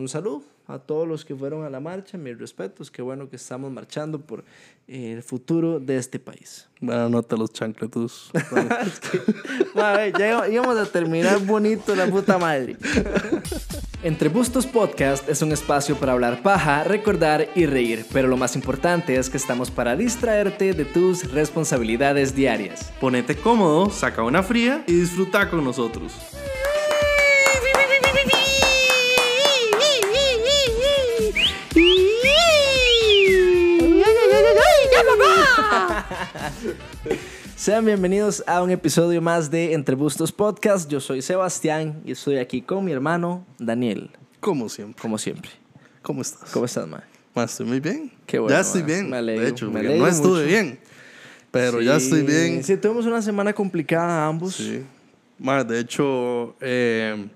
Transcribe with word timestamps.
Un 0.00 0.08
saludo 0.08 0.42
a 0.66 0.78
todos 0.78 1.06
los 1.06 1.26
que 1.26 1.34
fueron 1.34 1.62
a 1.62 1.68
la 1.68 1.78
marcha, 1.78 2.16
mis 2.16 2.38
respetos, 2.38 2.90
qué 2.90 3.02
bueno 3.02 3.28
que 3.28 3.36
estamos 3.36 3.70
marchando 3.70 4.18
por 4.18 4.44
eh, 4.88 5.12
el 5.12 5.22
futuro 5.22 5.78
de 5.78 5.98
este 5.98 6.18
país. 6.18 6.70
Bueno, 6.80 7.10
nota 7.10 7.36
los 7.36 7.52
chancletus. 7.52 8.30
es 8.86 9.00
que, 9.00 9.20
madre, 9.74 10.12
ya 10.18 10.48
íbamos 10.48 10.78
a 10.78 10.86
terminar 10.86 11.38
bonito 11.44 11.94
la 11.94 12.06
puta 12.06 12.38
madre. 12.38 12.78
Entre 14.02 14.30
Bustos 14.30 14.64
Podcast 14.64 15.28
es 15.28 15.42
un 15.42 15.52
espacio 15.52 15.96
para 15.96 16.12
hablar 16.12 16.42
paja, 16.42 16.82
recordar 16.84 17.48
y 17.54 17.66
reír, 17.66 18.06
pero 18.10 18.26
lo 18.26 18.38
más 18.38 18.56
importante 18.56 19.16
es 19.16 19.28
que 19.28 19.36
estamos 19.36 19.70
para 19.70 19.96
distraerte 19.96 20.72
de 20.72 20.86
tus 20.86 21.30
responsabilidades 21.30 22.34
diarias. 22.34 22.90
Ponete 23.00 23.36
cómodo, 23.36 23.90
saca 23.90 24.22
una 24.22 24.42
fría 24.42 24.82
y 24.86 24.94
disfruta 24.94 25.50
con 25.50 25.62
nosotros. 25.62 26.14
Sean 37.56 37.84
bienvenidos 37.86 38.42
a 38.46 38.62
un 38.62 38.70
episodio 38.70 39.20
más 39.22 39.50
de 39.50 39.72
Entre 39.72 39.94
Bustos 39.94 40.30
Podcast. 40.32 40.90
Yo 40.90 41.00
soy 41.00 41.22
Sebastián 41.22 42.02
y 42.04 42.12
estoy 42.12 42.36
aquí 42.36 42.60
con 42.62 42.84
mi 42.84 42.92
hermano 42.92 43.46
Daniel. 43.58 44.10
Como 44.40 44.68
siempre. 44.68 45.00
Como 45.00 45.16
siempre. 45.18 45.50
¿Cómo 46.02 46.20
estás? 46.22 46.50
¿Cómo 46.50 46.66
estás, 46.66 46.86
ma? 46.86 47.02
Ma, 47.34 47.44
estoy 47.44 47.64
muy 47.66 47.80
bien. 47.80 48.12
Qué 48.26 48.38
bueno, 48.38 48.54
Ya 48.54 48.60
estoy 48.60 48.82
ma. 48.82 48.86
bien. 48.88 49.08
Me 49.10 49.16
alegro, 49.16 49.42
de 49.44 49.48
hecho, 49.50 49.66
me 49.66 49.72
porque 49.72 49.86
alegro 49.86 50.04
no 50.04 50.10
estuve 50.12 50.38
mucho. 50.40 50.46
bien. 50.46 50.78
Pero 51.50 51.80
ya 51.80 51.96
estoy 51.96 52.22
bien. 52.22 52.62
Sí, 52.62 52.76
tuvimos 52.76 53.06
una 53.06 53.22
semana 53.22 53.52
complicada 53.54 54.26
ambos. 54.26 54.56
Sí. 54.56 54.82
Ma, 55.38 55.64
de 55.64 55.80
hecho, 55.80 56.56
eh, 56.60 57.26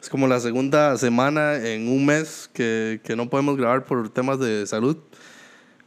es 0.00 0.08
como 0.08 0.28
la 0.28 0.38
segunda 0.40 0.96
semana 0.96 1.56
en 1.56 1.88
un 1.88 2.06
mes 2.06 2.48
que, 2.52 3.00
que 3.02 3.16
no 3.16 3.28
podemos 3.28 3.56
grabar 3.56 3.84
por 3.84 4.08
temas 4.10 4.38
de 4.38 4.64
salud. 4.66 4.96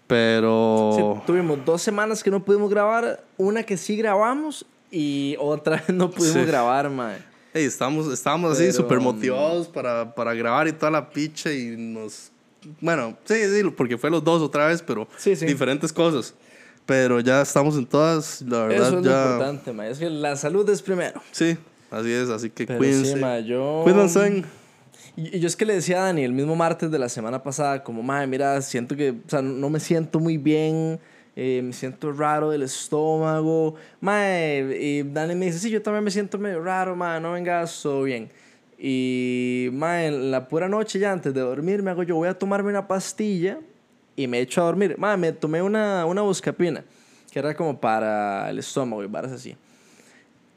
Pero. 0.07 0.91
Sí, 0.96 1.21
tuvimos 1.26 1.63
dos 1.65 1.82
semanas 1.82 2.23
que 2.23 2.29
no 2.32 2.43
pudimos 2.43 2.70
grabar, 2.70 3.23
una 3.37 3.63
que 3.63 3.77
sí 3.77 3.96
grabamos 3.96 4.65
y 4.91 5.35
otra 5.40 5.84
no 5.93 6.10
pudimos 6.12 6.41
Sí. 6.41 6.45
grabar, 6.45 6.90
ma. 6.90 7.15
Hey, 7.54 7.65
estábamos, 7.65 8.12
estábamos 8.12 8.54
así 8.54 8.71
súper 8.73 8.99
motivados 8.99 9.68
para, 9.68 10.13
para 10.15 10.34
grabar 10.34 10.68
y 10.68 10.71
toda 10.73 10.91
la 10.91 11.10
picha 11.10 11.51
y 11.54 11.76
nos... 11.77 12.32
Bueno, 12.82 13.15
sí, 13.26 13.35
sí, 13.35 13.63
porque 13.77 13.98
fue 13.98 14.10
los 14.10 14.23
dos 14.23 14.41
otra 14.41 14.68
vez, 14.68 14.82
pero 14.82 15.07
Sí, 15.18 15.35
sí. 15.35 15.45
diferentes 15.45 15.93
cosas. 15.93 16.34
Pero 16.85 17.20
ya 17.20 17.41
estamos 17.43 17.77
en 17.77 17.85
todas, 17.85 18.41
la 18.41 18.65
verdad 18.65 18.88
Eso 18.88 18.98
es 18.99 19.05
lo 19.05 19.12
ya... 19.12 19.23
importante, 19.23 19.71
ma. 19.71 19.88
Es 19.88 19.99
que 19.99 20.10
la 20.10 20.35
salud 20.35 20.67
es 20.70 20.82
primero. 20.82 21.21
Sí, 21.32 21.55
así 21.91 22.12
es, 22.12 22.29
así 22.29 22.49
que 22.49 22.65
Pero 22.65 22.79
cuídense. 22.79 23.13
sí, 23.13 23.20
ma, 23.20 23.40
yo... 23.40 23.82
Cuídense. 23.84 24.43
Y 25.16 25.38
y 25.38 25.40
yo 25.40 25.48
es 25.48 25.56
que 25.56 25.66
le 25.66 25.76
decía 25.76 26.02
a 26.02 26.06
Dani 26.06 26.24
el 26.24 26.34
mismo 26.34 26.56
martes 26.56 26.90
de 26.90 27.00
la 27.00 27.10
semana 27.10 27.44
pasada, 27.44 27.84
como, 27.84 28.02
madre, 28.02 28.28
mira, 28.28 28.62
siento 28.62 28.96
que, 28.96 29.12
o 29.12 29.30
sea, 29.30 29.42
no 29.42 29.70
me 29.70 29.80
siento 29.80 30.20
muy 30.20 30.38
bien, 30.38 31.00
eh, 31.36 31.62
me 31.64 31.74
siento 31.74 32.12
raro 32.12 32.50
del 32.50 32.64
estómago. 32.64 33.76
Madre, 34.02 34.78
y 34.82 35.04
Dani 35.04 35.36
me 35.36 35.46
dice, 35.48 35.60
sí, 35.60 35.70
yo 35.70 35.82
también 35.82 36.04
me 36.04 36.12
siento 36.12 36.38
medio 36.38 36.62
raro, 36.64 36.96
madre, 36.96 37.22
no 37.22 37.34
vengas, 37.34 37.82
todo 37.82 38.04
bien. 38.04 38.30
Y, 38.78 39.70
madre, 39.72 40.08
en 40.08 40.32
la 40.32 40.48
pura 40.48 40.68
noche 40.68 41.00
ya 41.00 41.12
antes 41.12 41.34
de 41.34 41.41
dormir 41.41 41.82
me 41.82 41.91
hago 41.91 42.04
yo, 42.04 42.16
voy 42.16 42.28
a 42.28 42.38
tomarme 42.38 42.70
una 42.70 42.88
pastilla 42.88 43.60
y 44.16 44.28
me 44.28 44.40
echo 44.40 44.62
a 44.62 44.66
dormir. 44.66 44.98
Madre, 44.98 45.18
me 45.18 45.32
tomé 45.32 45.62
una, 45.62 46.06
una 46.06 46.22
buscapina, 46.22 46.84
que 47.32 47.40
era 47.40 47.56
como 47.56 47.80
para 47.80 48.50
el 48.50 48.60
estómago 48.60 49.04
y 49.04 49.08
varas 49.08 49.32
así. 49.32 49.56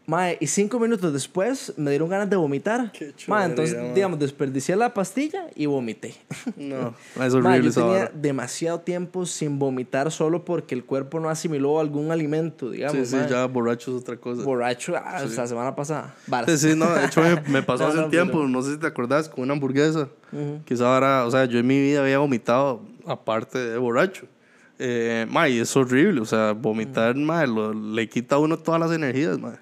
Mae, 0.09 0.39
y 0.41 0.47
cinco 0.47 0.79
minutos 0.79 1.13
después 1.13 1.73
me 1.77 1.91
dieron 1.91 2.09
ganas 2.09 2.31
de 2.31 2.37
vomitar. 2.37 2.93
Qué 2.93 3.13
Mae, 3.27 3.47
entonces, 3.47 3.77
mae. 3.77 3.93
digamos, 3.93 4.21
desperdicié 4.21 4.77
la 4.77 4.95
pastilla 4.95 5.47
y 5.57 5.67
vomité. 5.67 6.15
No, 6.57 6.95
es 7.15 7.17
Mae, 7.17 7.29
horrible 7.35 7.63
yo 7.65 7.69
esa 7.71 7.81
tenía 7.83 8.11
demasiado 8.15 8.79
tiempo 8.81 9.27
sin 9.27 9.59
vomitar 9.59 10.13
solo 10.13 10.45
porque 10.45 10.77
el 10.77 10.85
cuerpo 10.85 11.19
no 11.19 11.29
asimiló 11.29 11.81
algún 11.81 12.13
alimento, 12.13 12.71
digamos. 12.71 12.97
Sí, 12.99 13.05
sí, 13.07 13.17
mae. 13.17 13.29
ya 13.29 13.47
borracho 13.47 13.97
es 13.97 14.03
otra 14.03 14.17
cosa. 14.17 14.45
Borracho, 14.45 14.95
ah, 14.97 15.23
o 15.25 15.29
sea, 15.29 15.43
la 15.43 15.49
semana 15.49 15.75
pasada. 15.75 16.15
Sí, 16.47 16.57
sí, 16.59 16.75
no, 16.77 16.89
de 16.95 17.07
hecho 17.07 17.21
me, 17.23 17.41
me 17.51 17.63
pasó 17.65 17.83
No, 17.85 17.89
hace 17.89 17.99
no, 17.99 18.05
un 18.05 18.11
tiempo, 18.13 18.33
pero- 18.35 18.49
no 18.49 18.63
sé 18.63 18.75
si 18.75 18.79
te 18.79 18.87
acordás, 18.87 19.29
con 19.29 19.43
una 19.43 19.55
hamburguesa. 19.55 20.09
Quizá 20.67 20.95
ahora, 20.95 21.27
o 21.27 21.31
sea, 21.33 21.47
yo 21.47 21.59
en 21.59 21.67
mi 21.67 21.81
vida 21.81 22.01
había 22.03 22.19
vomitado 22.19 22.81
aparte 23.07 23.59
de 23.59 23.77
borracho. 23.79 24.27
Eh, 24.79 25.27
ma, 25.31 25.49
y 25.49 25.59
es 25.59 25.75
horrible, 25.77 26.21
o 26.21 26.25
sea, 26.27 26.53
vomitar, 26.53 27.17
ma, 27.17 27.45
lo- 27.47 27.73
le 27.75 28.09
quita 28.09 28.37
a 28.37 28.39
uno 28.39 28.57
todas 28.57 28.79
las 28.81 28.93
energías, 28.93 29.37
ma. 29.39 29.49
Mae, 29.49 29.59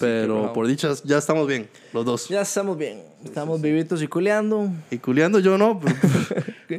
Pero 0.00 0.52
por 0.52 0.66
dichas, 0.66 1.02
ya 1.04 1.18
estamos 1.18 1.46
bien, 1.46 1.68
los 1.92 2.04
dos. 2.04 2.28
Ya 2.28 2.42
estamos 2.42 2.76
bien. 2.76 3.02
Estamos 3.24 3.60
vivitos 3.60 4.02
y 4.02 4.08
culeando. 4.08 4.70
Y 4.90 4.98
culeando 4.98 5.40
yo 5.40 5.58
no, 5.58 5.80
pero 5.80 5.96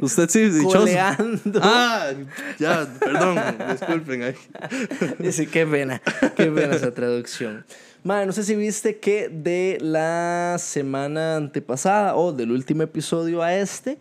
usted 0.04 0.28
sí, 0.30 0.48
dichoso. 0.48 0.80
Coleando. 0.80 1.60
Ah, 1.62 2.12
ya, 2.58 2.88
perdón, 2.98 3.38
disculpen 3.70 4.22
ahí. 4.22 4.34
Dice, 5.18 5.46
qué 5.46 5.66
pena, 5.66 6.00
qué 6.36 6.46
pena 6.46 6.76
esa 6.76 6.92
traducción. 6.92 7.64
Madre, 8.04 8.26
no 8.26 8.32
sé 8.32 8.44
si 8.44 8.54
viste 8.54 8.98
que 8.98 9.28
de 9.28 9.78
la 9.80 10.56
semana 10.58 11.36
antepasada 11.36 12.16
o 12.16 12.32
del 12.32 12.52
último 12.52 12.82
episodio 12.84 13.42
a 13.42 13.54
este, 13.54 13.98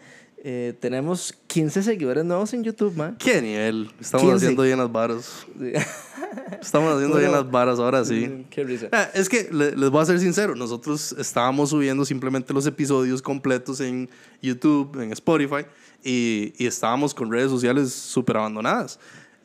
eh, 0.50 0.74
tenemos 0.80 1.34
15 1.47 1.84
seguidores 1.84 2.24
nuevos 2.24 2.53
en 2.53 2.63
YouTube, 2.63 2.96
man. 2.96 3.18
¿Qué 3.19 3.41
nivel? 3.41 3.91
Estamos 4.00 4.24
15. 4.24 4.35
haciendo 4.38 4.63
bien 4.63 4.78
las 4.78 4.90
varas. 4.90 5.46
Estamos 6.62 6.94
haciendo 6.94 7.18
bien 7.18 7.30
Bueno, 7.31 7.44
las 7.44 7.52
varas 7.52 7.80
ahora 7.80 8.06
sí. 8.06 8.46
Qué 8.50 8.63
risa. 8.63 8.88
Ah, 8.94 9.09
Es 9.13 9.28
que 9.28 9.50
le- 9.52 9.75
les 9.75 9.90
voy 9.90 10.02
a 10.02 10.06
ser 10.06 10.19
sincero, 10.19 10.56
nosotros 10.56 11.13
estábamos 11.19 11.72
subiendo 11.72 12.06
simplemente 12.06 12.53
los 12.53 12.66
episodios 12.66 13.22
completos 13.22 13.81
en 13.81 14.09
YouTube, 14.41 15.02
en 15.02 15.12
Spotify, 15.12 15.66
y, 16.02 16.53
y 16.57 16.66
estábamos 16.66 17.13
con 17.13 17.30
redes 17.30 17.52
sociales 17.52 17.91
súper 17.91 18.38
abandonadas. 18.38 19.00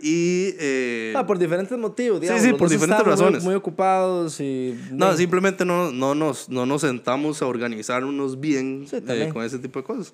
Y... 0.05 0.57
eh, 0.59 1.13
Ah, 1.17 1.25
por 1.25 1.39
diferentes 1.39 1.79
motivos, 1.79 2.21
digamos. 2.21 2.43
sí, 2.43 2.51
los 2.51 2.59
por 2.59 2.69
diferentes 2.69 2.99
estábamos 2.99 3.21
muy- 3.21 3.27
razones. 3.27 3.45
Muy, 3.45 3.55
ocupados 3.55 4.41
y... 4.41 4.77
no, 4.91 5.17
simplemente 5.17 5.65
no, 5.65 5.93
no, 5.93 6.15
nos, 6.17 6.49
no 6.49 6.67
nos 6.67 6.81
sentamos 6.81 7.41
a 7.41 7.47
organizarnos 7.47 8.41
bien 8.41 8.85
Sí, 8.91 8.97
eh, 9.07 9.31
con 9.33 9.45
ese 9.45 9.59
tipo 9.61 9.79
de 9.79 9.85
cosas. 9.85 10.12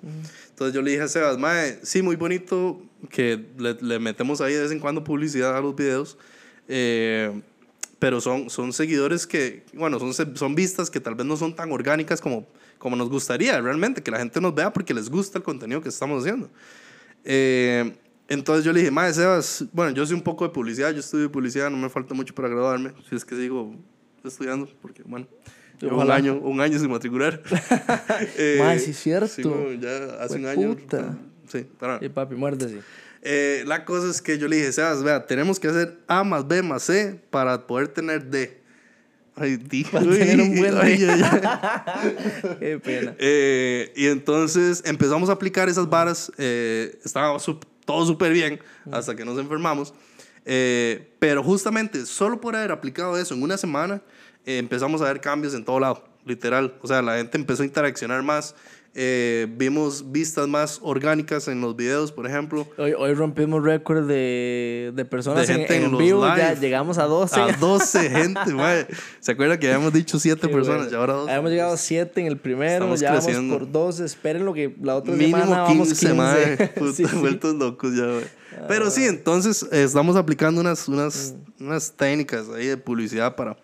Entonces 0.49 0.75
yo 0.75 0.83
le 0.83 0.91
dije 0.91 1.01
a 1.03 1.07
Sebas, 1.07 1.39
Mae, 1.39 1.79
sí, 1.81 2.03
muy 2.03 2.15
bonito 2.17 2.79
que 3.09 3.43
le, 3.57 3.73
le 3.81 3.97
metemos 3.97 4.41
ahí 4.41 4.53
de 4.53 4.61
vez 4.61 4.71
en 4.71 4.79
cuando 4.79 5.03
publicidad 5.03 5.57
a 5.57 5.61
los 5.61 5.75
videos, 5.75 6.17
eh, 6.67 7.41
pero 7.97 8.21
son, 8.21 8.49
son 8.51 8.71
seguidores 8.73 9.25
que, 9.25 9.63
bueno, 9.73 9.97
son, 9.99 10.13
son 10.37 10.55
vistas 10.55 10.89
que 10.91 10.99
tal 10.99 11.15
vez 11.15 11.25
no 11.25 11.35
son 11.35 11.55
tan 11.55 11.71
orgánicas 11.71 12.21
como, 12.21 12.45
como 12.77 12.95
nos 12.95 13.09
gustaría 13.09 13.59
realmente, 13.59 14.03
que 14.03 14.11
la 14.11 14.19
gente 14.19 14.39
nos 14.39 14.53
vea 14.53 14.71
porque 14.71 14.93
les 14.93 15.09
gusta 15.09 15.39
el 15.39 15.43
contenido 15.43 15.81
que 15.81 15.89
estamos 15.89 16.21
haciendo. 16.23 16.47
Eh, 17.25 17.91
entonces 18.29 18.63
yo 18.63 18.71
le 18.71 18.79
dije, 18.79 18.91
Mae, 18.91 19.13
Sebas, 19.13 19.65
bueno, 19.73 19.91
yo 19.91 20.05
soy 20.05 20.15
un 20.15 20.21
poco 20.21 20.45
de 20.47 20.53
publicidad, 20.53 20.91
yo 20.93 20.99
estudio 20.99 21.31
publicidad, 21.31 21.69
no 21.69 21.77
me 21.77 21.89
falta 21.89 22.13
mucho 22.13 22.33
para 22.33 22.47
graduarme, 22.47 22.93
si 23.09 23.15
es 23.15 23.25
que 23.25 23.35
sigo 23.35 23.75
estudiando, 24.23 24.69
porque 24.81 25.01
bueno, 25.03 25.27
llevo 25.81 26.01
un 26.01 26.11
año, 26.11 26.35
un 26.39 26.61
año 26.61 26.77
sin 26.79 26.89
matricular. 26.91 27.41
Eh, 28.37 28.57
Mae, 28.59 28.79
sí 28.79 28.91
es 28.91 28.97
cierto. 28.99 29.27
sí, 29.27 29.41
no, 29.43 29.71
ya 29.73 30.21
hace 30.21 30.35
un 30.37 30.45
año. 30.45 30.75
puta. 30.75 31.17
Sí, 31.47 31.65
para- 31.79 31.97
Y 32.03 32.09
papi, 32.09 32.35
muérdese. 32.35 32.79
eh, 33.21 33.63
la 33.65 33.83
cosa 33.85 34.09
es 34.09 34.21
que 34.21 34.37
yo 34.37 34.47
le 34.47 34.57
dije, 34.57 34.71
Sebas, 34.71 35.01
vea, 35.03 35.25
tenemos 35.25 35.59
que 35.59 35.67
hacer 35.67 35.97
A 36.07 36.23
más 36.23 36.47
B 36.47 36.61
más 36.61 36.83
C 36.83 37.19
para 37.29 37.65
poder 37.65 37.87
tener 37.89 38.29
D. 38.29 38.58
Ay. 39.39 39.57
Para 39.91 40.05
Uy, 40.05 40.17
tener 40.17 40.41
un 40.41 40.55
buen. 40.55 40.75
Qué 42.59 42.79
pena. 42.83 43.15
Eh, 43.19 43.93
y 43.95 44.07
entonces 44.07 44.81
empezamos 44.85 45.29
a 45.29 45.33
aplicar 45.33 45.69
esas 45.69 45.89
varas. 45.89 46.31
eh, 46.37 46.99
estaba 47.03 47.35
sup- 47.39 47.63
todo 47.85 48.05
súper 48.05 48.33
bien 48.33 48.59
hasta 48.91 49.15
que 49.15 49.25
nos 49.25 49.37
enfermamos. 49.39 49.93
Eh, 50.45 51.11
pero 51.19 51.43
justamente 51.43 52.05
solo 52.05 52.39
por 52.41 52.55
haber 52.55 52.71
aplicado 52.71 53.17
eso 53.17 53.33
en 53.33 53.43
una 53.43 53.57
semana, 53.57 54.01
eh, 54.45 54.57
empezamos 54.57 55.01
a 55.01 55.05
ver 55.05 55.21
cambios 55.21 55.53
en 55.53 55.63
todo 55.65 55.79
lado, 55.79 56.03
literal. 56.25 56.75
O 56.81 56.87
sea, 56.87 57.01
la 57.01 57.17
gente 57.17 57.37
empezó 57.37 57.63
a 57.63 57.65
interaccionar 57.65 58.23
más. 58.23 58.55
Eh, 59.01 59.47
vimos 59.57 60.11
vistas 60.11 60.45
más 60.49 60.79
orgánicas 60.81 61.47
en 61.47 61.61
los 61.61 61.73
videos, 61.77 62.11
por 62.11 62.27
ejemplo. 62.27 62.67
Hoy, 62.77 62.91
hoy 62.97 63.13
rompimos 63.13 63.63
récord 63.63 64.05
de, 64.05 64.91
de 64.93 65.05
personas 65.05 65.47
De 65.47 65.53
en, 65.53 65.59
gente 65.61 65.75
en 65.77 65.83
en 65.85 65.91
los 65.93 66.01
vivo. 66.01 66.27
Ya 66.27 66.49
live. 66.49 66.59
llegamos 66.59 66.97
a 66.97 67.05
12. 67.05 67.39
A 67.39 67.47
12 67.53 68.09
gente, 68.09 68.53
mae. 68.53 68.87
¿Se 69.21 69.31
acuerda 69.31 69.57
que 69.57 69.67
habíamos 69.67 69.93
dicho 69.93 70.19
7 70.19 70.41
Qué 70.45 70.53
personas 70.53 70.81
bueno. 70.81 70.91
y 70.91 70.95
ahora 70.99 71.13
12? 71.13 71.31
Habíamos 71.31 71.51
llegado 71.51 71.73
a 71.73 71.77
7 71.77 72.19
en 72.19 72.27
el 72.27 72.37
primero, 72.37 72.73
Estamos 72.73 72.99
ya 72.99 73.09
vamos 73.11 73.25
creciendo. 73.25 73.57
por 73.57 73.71
12. 73.71 74.03
Esperen 74.03 74.43
lo 74.45 74.53
que 74.53 74.75
la 74.81 74.95
otra 74.97 75.13
Mínimo 75.13 75.37
semana 75.37 75.61
vamos 75.61 75.87
15, 75.87 76.07
15. 76.07 76.13
mae. 76.15 76.57
Puta, 76.75 76.93
Sí, 76.93 77.05
sí. 77.05 77.15
vueltos 77.15 77.55
locos 77.55 77.95
ya, 77.95 78.03
mae. 78.03 78.27
Pero 78.67 78.91
sí, 78.91 79.05
entonces 79.05 79.63
eh, 79.71 79.83
estamos 79.83 80.17
aplicando 80.17 80.59
unas, 80.59 80.89
unas, 80.89 81.35
unas 81.57 81.93
técnicas 81.93 82.49
ahí 82.49 82.67
de 82.67 82.75
publicidad 82.75 83.33
para, 83.37 83.55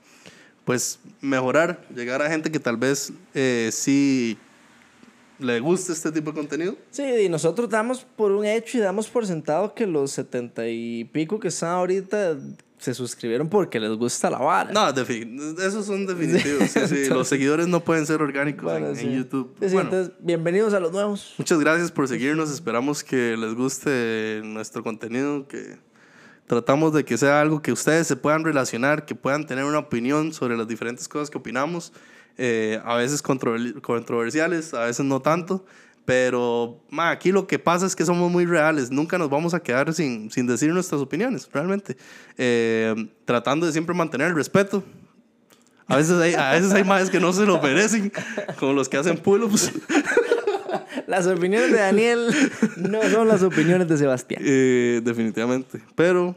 pues, 0.64 1.00
mejorar, 1.20 1.82
llegar 1.94 2.22
a 2.22 2.30
gente 2.30 2.50
que 2.50 2.60
tal 2.62 2.78
vez 2.78 3.12
eh, 3.34 3.70
sí 3.74 4.38
le 5.40 5.60
guste 5.60 5.92
este 5.94 6.12
tipo 6.12 6.32
de 6.32 6.38
contenido. 6.38 6.76
Sí, 6.92 7.04
y 7.04 7.30
nosotros 7.30 7.70
damos 7.70 8.06
por 8.16 8.32
un 8.32 8.46
hecho 8.46 8.78
y 8.78 8.82
damos 8.82 9.08
por 9.08 9.26
sentado 9.26 9.74
que 9.74 9.86
los 9.86 10.12
70 10.12 10.68
y 10.68 11.04
pico 11.06 11.40
que 11.40 11.50
están 11.50 11.72
ahorita 11.72 12.38
se 12.78 12.94
suscribieron 12.94 13.50
porque 13.50 13.80
les 13.80 13.92
gusta 13.98 14.30
la 14.30 14.38
vara. 14.38 14.72
No, 14.72 14.90
esos 15.62 15.86
son 15.86 16.06
definitivos. 16.06 16.70
Sí, 16.70 16.80
sí. 16.88 17.06
Los 17.10 17.28
seguidores 17.28 17.68
no 17.68 17.80
pueden 17.84 18.06
ser 18.06 18.22
orgánicos 18.22 18.64
Bueno, 18.66 18.90
en, 18.90 18.96
sí. 18.96 19.06
en 19.08 19.18
YouTube. 19.18 19.56
Bueno, 19.60 19.82
entonces, 19.82 20.12
bienvenidos 20.20 20.74
a 20.74 20.80
los 20.80 20.92
nuevos. 20.92 21.34
muchas 21.38 21.60
gracias 21.60 21.92
por 21.92 22.08
seguirnos. 22.08 22.52
Esperamos 22.52 23.04
que 23.04 23.36
les 23.38 23.56
guste 23.56 24.42
nuestro 24.44 24.84
contenido, 24.84 25.48
que 25.48 25.78
tratamos 26.48 26.94
de 26.94 27.04
que 27.06 27.18
sea 27.18 27.42
algo 27.42 27.62
que 27.62 27.72
ustedes 27.72 28.06
se 28.08 28.16
puedan 28.18 28.44
relacionar, 28.44 29.06
que 29.06 29.16
puedan 29.16 29.48
tener 29.48 29.64
una 29.64 29.80
opinión 29.80 30.32
sobre 30.34 30.56
las 30.56 30.68
diferentes 30.68 31.08
cosas 31.08 31.30
que 31.32 31.38
opinamos. 31.38 31.92
Eh, 32.38 32.80
a 32.84 32.96
veces 32.96 33.24
controver- 33.24 33.80
controversiales, 33.82 34.74
a 34.74 34.86
veces 34.86 35.06
no 35.06 35.22
tanto. 35.22 35.66
Pero 36.06 36.82
ma, 36.92 37.10
aquí 37.10 37.32
lo 37.32 37.48
que 37.48 37.58
pasa 37.58 37.86
es 37.88 37.96
que 37.96 38.06
somos 38.06 38.32
muy 38.32 38.46
reales. 38.46 38.92
Nunca 38.92 39.18
nos 39.18 39.30
vamos 39.30 39.54
a 39.56 39.60
quedar 39.62 39.92
sin, 39.94 40.30
sin 40.30 40.46
decir 40.46 40.72
nuestras 40.72 41.02
opiniones, 41.02 41.50
realmente. 41.52 41.98
Eh, 42.38 42.94
tratando 43.26 43.66
de 43.66 43.72
siempre 43.72 43.96
mantener 43.96 44.28
el 44.28 44.36
respeto. 44.36 44.84
A 45.88 45.98
veces 45.98 46.20
hay, 46.20 46.34
a 46.34 46.52
veces 46.54 46.72
hay 46.74 46.84
más 46.84 47.10
que 47.10 47.20
no 47.20 47.32
se 47.34 47.46
lo 47.46 47.62
merecen, 47.62 48.12
como 48.60 48.74
los 48.74 48.90
que 48.90 48.98
hacen 48.98 49.18
pull-ups. 49.18 49.72
Las 51.08 51.28
opiniones 51.28 51.72
de 51.72 51.78
Daniel 51.78 52.28
no 52.78 53.02
son 53.04 53.28
las 53.28 53.44
opiniones 53.44 53.88
de 53.88 53.98
Sebastián. 53.98 54.42
Eh, 54.44 55.02
definitivamente. 55.04 55.80
Pero, 55.96 56.36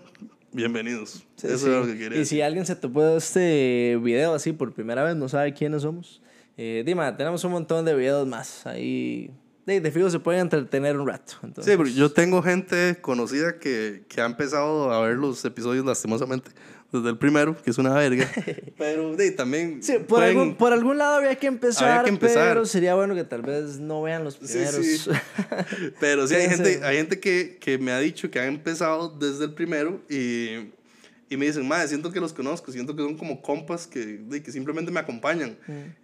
bienvenidos. 0.58 1.24
Sí, 1.36 1.46
Eso 1.46 1.58
sí. 1.58 1.66
es 1.66 1.76
lo 1.76 1.86
que 1.86 1.96
quería 1.96 2.20
Y 2.20 2.24
si 2.24 2.42
alguien 2.42 2.66
se 2.66 2.74
topó 2.74 3.16
este 3.16 3.96
video 4.02 4.34
así 4.34 4.52
por 4.52 4.72
primera 4.72 5.04
vez, 5.04 5.14
no 5.16 5.28
sabe 5.28 5.54
quiénes 5.54 5.82
somos, 5.82 6.20
eh, 6.56 6.82
Dima, 6.84 7.16
tenemos 7.16 7.44
un 7.44 7.52
montón 7.52 7.84
de 7.84 7.94
videos 7.94 8.26
más. 8.26 8.66
Ahí, 8.66 9.30
de, 9.66 9.80
de 9.80 9.90
fijo, 9.92 10.10
se 10.10 10.18
pueden 10.18 10.40
entretener 10.42 10.98
un 10.98 11.06
rato. 11.06 11.34
Entonces, 11.44 11.72
Sí, 11.72 11.76
porque 11.76 11.92
yo 11.92 12.10
tengo 12.10 12.42
gente 12.42 12.98
conocida 13.00 13.60
que, 13.60 14.02
que 14.08 14.20
ha 14.20 14.26
empezado 14.26 14.90
a 14.92 15.00
ver 15.06 15.16
los 15.16 15.44
episodios 15.44 15.84
lastimosamente 15.86 16.50
desde 16.90 17.10
el 17.10 17.18
primero, 17.18 17.54
que 17.62 17.70
es 17.70 17.78
una 17.78 17.92
verga. 17.94 18.26
Pero 18.78 19.14
de, 19.16 19.30
también. 19.32 19.82
Sí, 19.82 19.94
por, 19.94 20.06
pueden- 20.06 20.28
algún, 20.38 20.54
por 20.56 20.72
algún 20.72 20.96
lado 20.98 21.16
había 21.16 21.34
que 21.34 21.46
empezar, 21.46 21.88
Había 21.90 22.04
que 22.04 22.10
empezar. 22.10 22.48
pero 22.48 22.64
sería 22.64 22.94
bueno 22.94 23.14
que 23.14 23.24
tal 23.24 23.42
vez 23.42 23.78
no 23.78 24.02
vean 24.02 24.24
los 24.24 24.34
Sí, 24.34 24.40
primeros. 24.58 24.86
sí. 24.86 25.10
Pero 26.00 26.26
sí, 26.26 26.34
hay 26.34 26.48
gente, 26.48 26.80
hay 26.82 26.96
gente 26.96 27.20
que, 27.20 27.58
que 27.60 27.78
me 27.78 27.92
ha 27.92 27.98
dicho 27.98 28.30
que 28.30 28.40
han 28.40 28.48
empezado 28.48 29.08
desde 29.10 29.44
el 29.44 29.54
primero 29.54 30.00
y, 30.08 30.70
y 31.30 31.36
me 31.36 31.44
dicen, 31.46 31.68
madre, 31.68 31.88
siento 31.88 32.10
que 32.10 32.20
los 32.20 32.32
conozco, 32.32 32.72
siento 32.72 32.96
que 32.96 33.02
son 33.02 33.16
como 33.16 33.42
compas 33.42 33.86
que, 33.86 33.98
de, 34.00 34.42
que 34.42 34.50
simplemente 34.50 34.90
me 34.90 34.98
acompañan. 35.00 35.56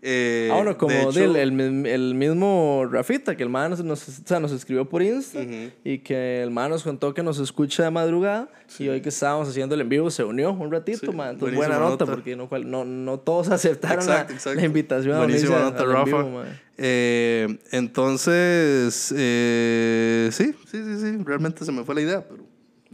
Eh, 0.03 0.51
ah, 0.53 0.57
bueno, 0.57 0.77
como 0.77 0.93
de 0.93 1.01
hecho- 1.03 1.13
del- 1.33 1.37
el, 1.37 1.87
el 1.87 2.15
mismo 2.15 2.87
Rafita, 2.91 3.35
que 3.37 3.43
el 3.43 3.49
man 3.49 3.71
nos, 3.85 4.09
o 4.09 4.13
sea, 4.27 4.39
nos 4.41 4.53
escribió 4.53 4.89
por 4.89 5.03
Insta 5.03 5.41
Ujú. 5.41 5.71
y 5.83 5.99
que 6.01 6.43
el 6.43 6.51
man 6.51 6.71
nos 6.71 6.83
contó 6.83 7.15
que 7.15 7.23
nos 7.23 7.39
escucha 7.39 7.85
de 7.85 7.91
madrugada 7.91 8.49
y 8.79 8.89
hoy 8.89 9.01
que 9.01 9.09
estábamos 9.09 9.49
haciendo 9.49 9.75
el 9.75 9.81
en 9.81 9.89
vivo 9.89 10.11
se 10.11 10.25
unió 10.25 10.53
un 10.53 10.71
ratito, 10.71 11.11
Sí, 11.11 11.17
man. 11.17 11.31
Entonces, 11.31 11.57
buena 11.57 11.79
nota, 11.79 12.05
nota. 12.05 12.07
porque 12.07 12.37
no, 12.37 12.49
no, 12.65 12.85
no 12.85 13.19
todos 13.19 13.49
aceptaron 13.51 14.01
Exacto, 14.01 14.33
la, 14.33 14.37
exacto. 14.37 14.61
la 14.61 14.67
invitación 14.67 15.15
a 15.15 15.19
Buenísima 15.19 15.59
nota, 15.61 15.83
en 15.85 15.89
Rafa. 15.91 16.05
vivo. 16.23 16.43
Eh, 16.77 17.59
entonces, 17.71 19.15
eh, 19.17 20.29
sí, 20.33 20.53
sí, 20.71 20.83
sí, 20.85 21.01
sí, 21.01 21.19
realmente 21.25 21.65
se 21.65 21.73
me 21.73 21.85
fue 21.85 21.95
la 21.95 22.01
idea, 22.01 22.27
pero 22.29 22.45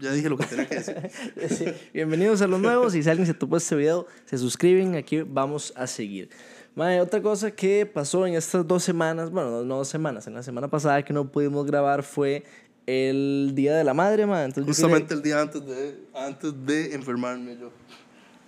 ya 0.00 0.12
dije 0.12 0.29
lo 0.29 0.37
que 0.37 0.47
tenía 0.47 0.67
que 0.67 0.75
decir. 0.76 0.97
Sí. 1.49 1.64
Bienvenidos 1.93 2.41
a 2.43 2.47
los 2.47 2.61
nuevos 2.61 2.94
y 2.94 3.02
si 3.02 3.11
alguien 3.11 3.26
se 3.26 3.35
topó 3.35 3.56
este 3.56 3.75
video, 3.76 4.06
se 4.25 4.38
suscriben, 4.38 4.94
aquí 4.97 5.23
vamos 5.23 5.73
a 5.76 5.87
seguir. 5.87 6.31
Mae, 6.75 7.00
otra 7.00 7.20
cosa 7.20 7.50
que 7.50 7.85
pasó 7.87 8.26
en 8.26 8.35
estas 8.35 8.67
dos 8.67 8.82
semanas, 8.82 9.31
bueno, 9.31 9.62
no, 9.64 9.76
dos 9.76 9.88
semanas, 9.88 10.26
en 10.26 10.35
la 10.35 10.43
semana 10.43 10.69
pasada 10.69 11.02
que 11.05 11.12
no 11.12 11.31
pudimos 11.31 11.67
grabar 11.67 12.02
fue 12.02 12.44
el 12.87 13.52
Día 13.55 13.76
de 13.76 13.85
la 13.85 13.93
Madre. 13.94 14.23
Entonces 14.23 14.55
quería- 14.55 14.67
Justamente 14.75 15.14
el 15.14 15.23
día 15.23 15.41
antes 15.41 15.67
de, 15.67 15.99
antes 16.14 16.52
de 16.67 16.94
enfermarme 16.94 17.56
yo. 17.61 17.70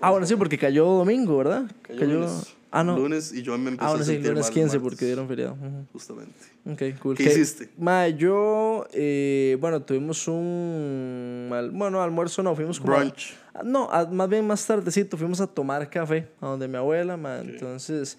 Ah, 0.00 0.10
bueno, 0.10 0.26
sí, 0.26 0.34
porque 0.37 0.58
cayó 0.58 0.84
domingo, 0.87 1.37
¿verdad? 1.38 1.64
Cayó 1.82 2.04
lunes. 2.06 2.54
Ah, 2.74 2.82
no. 2.82 2.96
Lunes 2.96 3.32
y 3.34 3.42
yo 3.42 3.56
me 3.58 3.69
empecé 3.70 3.84
Ah, 3.84 3.88
bueno, 3.90 4.02
a 4.02 4.06
sí, 4.06 4.12
sentir 4.12 4.30
lunes 4.30 4.44
mal 4.46 4.52
15 4.52 4.66
martes, 4.78 4.82
porque 4.82 5.04
dieron 5.04 5.28
feriado. 5.28 5.56
Justamente. 5.92 6.32
Ok, 6.64 6.98
cool. 7.02 7.16
¿Qué 7.16 7.24
hiciste? 7.24 7.69
Mae, 7.76 8.14
yo, 8.14 8.86
eh, 8.94 9.56
bueno, 9.60 9.82
tuvimos 9.82 10.26
un, 10.28 11.48
bueno, 11.74 12.00
almuerzo 12.02 12.42
no, 12.42 12.54
fuimos 12.56 12.80
como... 12.80 12.96
Brunch. 12.96 13.34
Ah, 13.54 13.60
No, 13.62 13.90
a- 13.92 14.06
más 14.06 14.28
bien 14.28 14.46
más 14.46 14.66
tardecito 14.66 15.16
fuimos 15.19 15.40
a 15.42 15.46
tomar 15.46 15.88
café 15.90 16.28
a 16.40 16.46
donde 16.46 16.66
mi 16.66 16.76
abuela, 16.76 17.16
ma. 17.19 17.38
Entonces, 17.40 18.16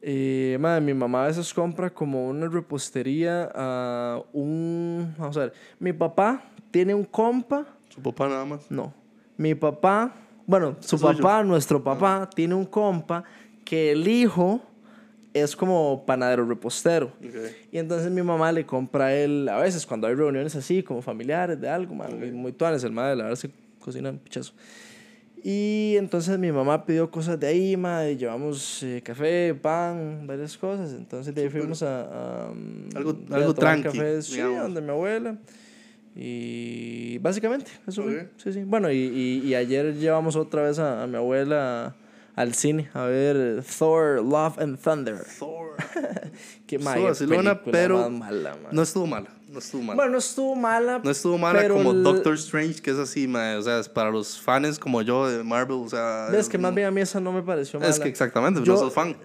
eh, 0.00 0.56
ma, 0.60 0.78
mi 0.78 0.94
mamá 0.94 1.24
a 1.24 1.26
veces 1.26 1.52
compra 1.52 1.90
como 1.90 2.28
una 2.28 2.46
repostería 2.48 3.50
a 3.54 4.22
un... 4.32 5.12
Vamos 5.18 5.36
a 5.38 5.40
ver, 5.40 5.52
mi 5.80 5.92
papá 5.92 6.44
tiene 6.70 6.94
un 6.94 7.04
compa, 7.04 7.66
Su 7.88 8.00
papá 8.00 8.28
nada 8.28 8.44
más. 8.44 8.70
no, 8.70 8.94
mi 9.36 9.54
papá, 9.56 10.12
bueno, 10.46 10.76
su 10.80 10.96
yo. 10.98 11.02
papá, 11.16 11.42
nuestro 11.42 11.82
papá, 11.82 12.28
tiene 12.34 12.54
un 12.54 12.64
compa 12.66 13.24
que 13.68 13.92
el 13.92 14.08
hijo 14.08 14.62
es 15.34 15.54
como 15.54 16.04
panadero 16.06 16.46
repostero. 16.46 17.12
Ok. 17.22 17.36
Y 17.70 17.76
entonces 17.78 18.10
mi 18.10 18.22
mamá 18.22 18.50
le 18.50 18.64
compra 18.64 19.06
a 19.06 19.14
él, 19.14 19.46
a 19.48 19.58
veces 19.58 19.84
cuando 19.84 20.06
hay 20.06 20.14
reuniones 20.14 20.56
así, 20.56 20.82
como 20.82 21.02
familiares, 21.02 21.60
de 21.60 21.68
algo, 21.68 21.94
man, 21.94 22.32
muy 22.34 22.52
tuanes, 22.52 22.82
el 22.82 22.92
madre, 22.92 23.16
la 23.16 23.24
verdad 23.24 23.36
se 23.38 23.50
cocina 23.78 24.08
un 24.08 24.18
pichazo. 24.18 24.54
Y 25.44 25.94
entonces 25.98 26.38
mi 26.38 26.50
mamá 26.50 26.84
pidió 26.86 27.10
cosas 27.10 27.38
de 27.38 27.46
ahí, 27.46 27.76
ma, 27.76 28.08
y 28.08 28.16
llevamos 28.16 28.82
eh, 28.82 29.02
café, 29.04 29.54
pan, 29.54 30.26
varias 30.26 30.56
cosas. 30.56 30.92
Entonces 30.94 31.34
de 31.34 31.42
ahí 31.42 31.48
fuimos 31.50 31.82
a, 31.82 32.00
a, 32.02 32.48
Algo- 32.94 33.16
a 33.30 33.36
algo 33.36 33.54
tranqui, 33.54 33.82
café, 33.98 34.22
sí, 34.22 34.40
donde 34.62 34.80
mi 34.80 34.90
abuela. 34.90 35.36
Y 36.16 37.18
básicamente, 37.18 37.70
eso 37.86 38.02
fue. 38.02 38.22
Ok. 38.22 38.28
Sí, 38.38 38.52
sí. 38.52 38.62
Bueno, 38.64 38.90
y, 38.90 38.96
y, 38.96 39.42
y 39.46 39.54
ayer 39.54 39.94
llevamos 39.94 40.34
otra 40.36 40.62
vez 40.62 40.78
a, 40.78 41.02
a 41.02 41.06
mi 41.06 41.16
abuela 41.16 41.94
al 42.38 42.54
cine 42.54 42.88
a 42.94 43.02
ver 43.04 43.64
Thor, 43.64 44.22
Love 44.22 44.58
and 44.60 44.78
Thunder. 44.78 45.18
Thor. 45.38 45.76
Qué 46.66 46.76
Estuvo 46.76 46.84
ma, 46.90 46.94
qué 46.94 47.02
vacilona, 47.02 47.54
película 47.62 47.72
pero 47.72 47.98
más 47.98 48.10
mala, 48.10 48.56
ma. 48.62 48.68
No 48.70 48.82
estuvo 48.82 49.06
mala. 49.06 49.30
No 49.48 49.58
estuvo 49.60 49.82
mala. 49.82 49.96
Bueno, 49.96 50.12
no 50.12 50.18
estuvo 50.18 50.54
mala. 50.54 51.00
no 51.02 51.10
estuvo 51.10 51.38
mala 51.38 51.60
pero 51.60 51.74
como 51.76 51.92
el- 51.92 52.02
Doctor 52.02 52.34
Strange, 52.34 52.80
que 52.82 52.90
es 52.90 52.98
así, 52.98 53.26
mae, 53.26 53.56
o 53.56 53.62
sea, 53.62 53.78
es 53.78 53.88
para 53.88 54.10
los 54.10 54.38
fans 54.40 54.78
como 54.78 55.00
yo 55.02 55.26
de 55.28 55.42
Marvel, 55.42 55.78
o 55.84 55.88
sea... 55.88 56.28
Ves 56.30 56.48
que 56.48 56.58
más 56.58 56.74
bien 56.74 56.88
a 56.88 56.90
mí 56.90 57.00
esa 57.00 57.18
no 57.20 57.32
me 57.32 57.42
pareció 57.42 57.80
mala. 57.80 57.90
Es 57.90 57.98
que 57.98 58.08
exactamente, 58.08 58.60
Yo- 58.62 58.74
no 58.74 58.78
sos 58.78 58.92
fan. 58.92 59.16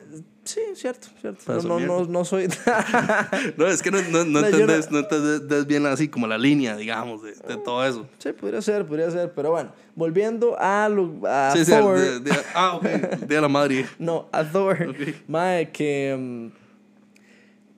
Sí, 0.45 0.59
cierto, 0.75 1.07
cierto. 1.21 1.61
No, 1.63 1.79
no, 1.79 2.03
no, 2.03 2.25
soy. 2.25 2.49
No, 3.57 3.65
es 3.65 3.81
que 3.81 3.91
no, 3.91 4.01
no, 4.11 4.25
no 4.25 4.39
entendés, 4.39 4.91
no 4.91 4.99
entendés 4.99 5.65
bien 5.65 5.85
así 5.85 6.09
como 6.09 6.27
la 6.27 6.37
línea, 6.37 6.75
digamos, 6.75 7.23
de, 7.23 7.31
de 7.31 7.55
todo 7.63 7.85
eso. 7.85 8.05
sí, 8.17 8.33
podría 8.33 8.61
ser, 8.61 8.85
podría 8.85 9.09
ser. 9.09 9.31
Pero 9.33 9.51
bueno, 9.51 9.71
volviendo 9.95 10.57
a, 10.59 10.89
lo- 10.89 11.21
a 11.27 11.51
Sí, 11.53 11.63
sí, 11.63 11.71
Thor. 11.71 11.97
de- 11.97 12.19
de- 12.19 12.35
ah, 12.55 12.75
ok, 12.75 12.83
de 12.83 13.41
la 13.41 13.47
Madre. 13.47 13.85
No, 13.99 14.27
a 14.33 14.43
Thor. 14.43 14.85
Ok. 14.89 15.15
Mae, 15.29 15.71
que. 15.71 16.15
mm, 16.19 16.62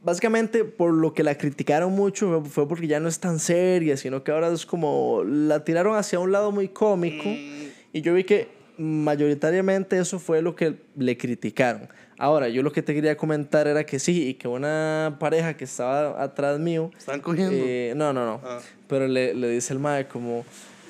Básicamente, 0.06 0.63
por 0.63 0.94
lo 0.94 1.13
que 1.13 1.24
la 1.24 1.36
criticaron 1.36 1.92
mucho 1.92 2.44
fue- 2.46 2.68
porque 2.68 2.86
ya 2.88 3.00
no 3.00 3.07
es 3.10 3.19
tan 3.19 3.40
seria, 3.40 3.98
sino 3.98 4.24
que 4.24 4.32
ahora 4.32 4.50
es 4.53 4.65
como. 4.65 5.24
La 5.25 5.63
tiraron 5.65 5.98
hacia 5.98 6.20
un 6.20 6.32
lado 6.32 6.51
muy 6.51 6.68
cómico. 6.70 7.27
Mm. 7.27 7.65
Y 7.91 8.01
yo 8.01 8.13
vi 8.13 8.24
que 8.24 8.48
mayoritariamente 8.77 9.98
eso 9.98 10.20
fue 10.20 10.41
lo 10.41 10.56
que 10.56 10.75
le 10.96 11.18
criticaron. 11.18 11.88
Ahora, 12.18 12.48
yo 12.50 12.62
lo 12.63 12.72
que 12.72 12.82
te 12.82 12.94
quería 12.94 13.18
comentar 13.18 13.68
era 13.68 13.84
que 13.86 14.00
sí, 14.00 14.29
y 14.29 14.34
que 14.36 14.48
una 14.48 15.18
pareja 15.20 15.58
que 15.58 15.63
estaba 15.65 16.22
atrás 16.22 16.60
mío. 16.60 16.91
Están 16.98 17.20
cogiendo. 17.20 17.53
eh, 17.58 17.94
no, 17.96 18.13
no, 18.13 18.25
no. 18.25 18.41
Ah. 18.44 18.60
Pero 18.88 19.08
le, 19.08 19.34
le 19.34 19.50
dice 19.50 19.74
el 19.74 19.79
mae 19.79 20.08
como. 20.08 20.46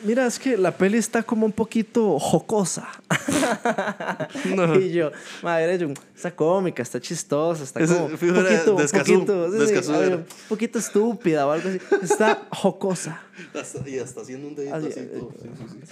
Mira, 0.06 0.26
es 0.28 0.38
que 0.40 0.56
la 0.58 0.72
peli 0.72 0.98
está 0.98 1.24
como 1.24 1.46
un 1.46 1.52
poquito 1.52 2.18
jocosa. 2.20 2.88
No. 4.56 4.80
Y 4.80 4.92
yo, 4.92 5.12
madre, 5.44 5.78
yo, 5.78 5.88
está 6.16 6.34
cómica, 6.36 6.82
está 6.84 7.00
chistosa, 7.02 7.64
está 7.64 7.86
como 7.86 8.06
un 8.06 8.12
poquito, 8.12 8.72
un 8.76 8.82
descasú, 8.82 9.14
poquito, 9.26 9.52
sí, 9.68 9.84
sí, 9.84 9.92
un 9.92 10.26
poquito 10.50 10.80
estúpida 10.80 11.46
o 11.48 11.52
algo 11.52 11.70
así. 11.70 11.80
Está 12.02 12.48
jocosa. 12.52 13.22
Hasta- 13.54 13.90
y 13.90 14.00
hasta 14.00 14.22
haciendo 14.22 14.48
un 14.48 14.56
dedito 14.56 14.76
Así, 14.76 14.88
así. 14.88 15.00
eh, 15.02 15.10
todo. 15.20 15.32
Sí, 15.42 15.50
sí, 15.58 15.80
sí. 15.84 15.88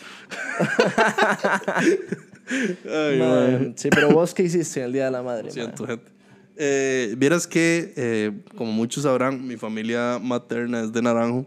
Ay, 2.89 3.19
Madre, 3.19 3.73
sí, 3.75 3.89
pero 3.89 4.09
vos 4.11 4.33
qué 4.33 4.43
hiciste 4.43 4.79
en 4.79 4.85
el 4.87 4.93
Día 4.93 5.05
de 5.05 5.11
la 5.11 5.23
Madre. 5.23 5.45
Lo 5.45 5.51
siento, 5.51 5.85
gente. 5.87 6.11
Eh, 6.55 7.15
Vieras 7.17 7.47
que, 7.47 7.93
eh, 7.95 8.31
como 8.55 8.71
muchos 8.71 9.03
sabrán, 9.03 9.45
mi 9.47 9.57
familia 9.57 10.19
materna 10.21 10.81
es 10.83 10.91
de 10.91 11.01
Naranjo. 11.01 11.45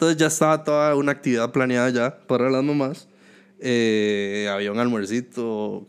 Entonces 0.00 0.16
ya 0.16 0.28
estaba 0.28 0.64
toda 0.64 0.96
una 0.96 1.12
actividad 1.12 1.52
planeada 1.52 1.90
ya 1.90 2.20
para 2.26 2.48
las 2.48 2.64
mamás. 2.64 3.06
Eh, 3.58 4.48
había 4.50 4.72
un 4.72 4.78
almuercito, 4.78 5.86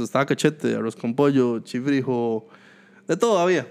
estaba 0.00 0.24
cachete, 0.24 0.74
arroz 0.74 0.96
con 0.96 1.14
pollo, 1.14 1.58
chifrijo, 1.58 2.48
de 3.06 3.14
todo 3.14 3.38
había. 3.38 3.68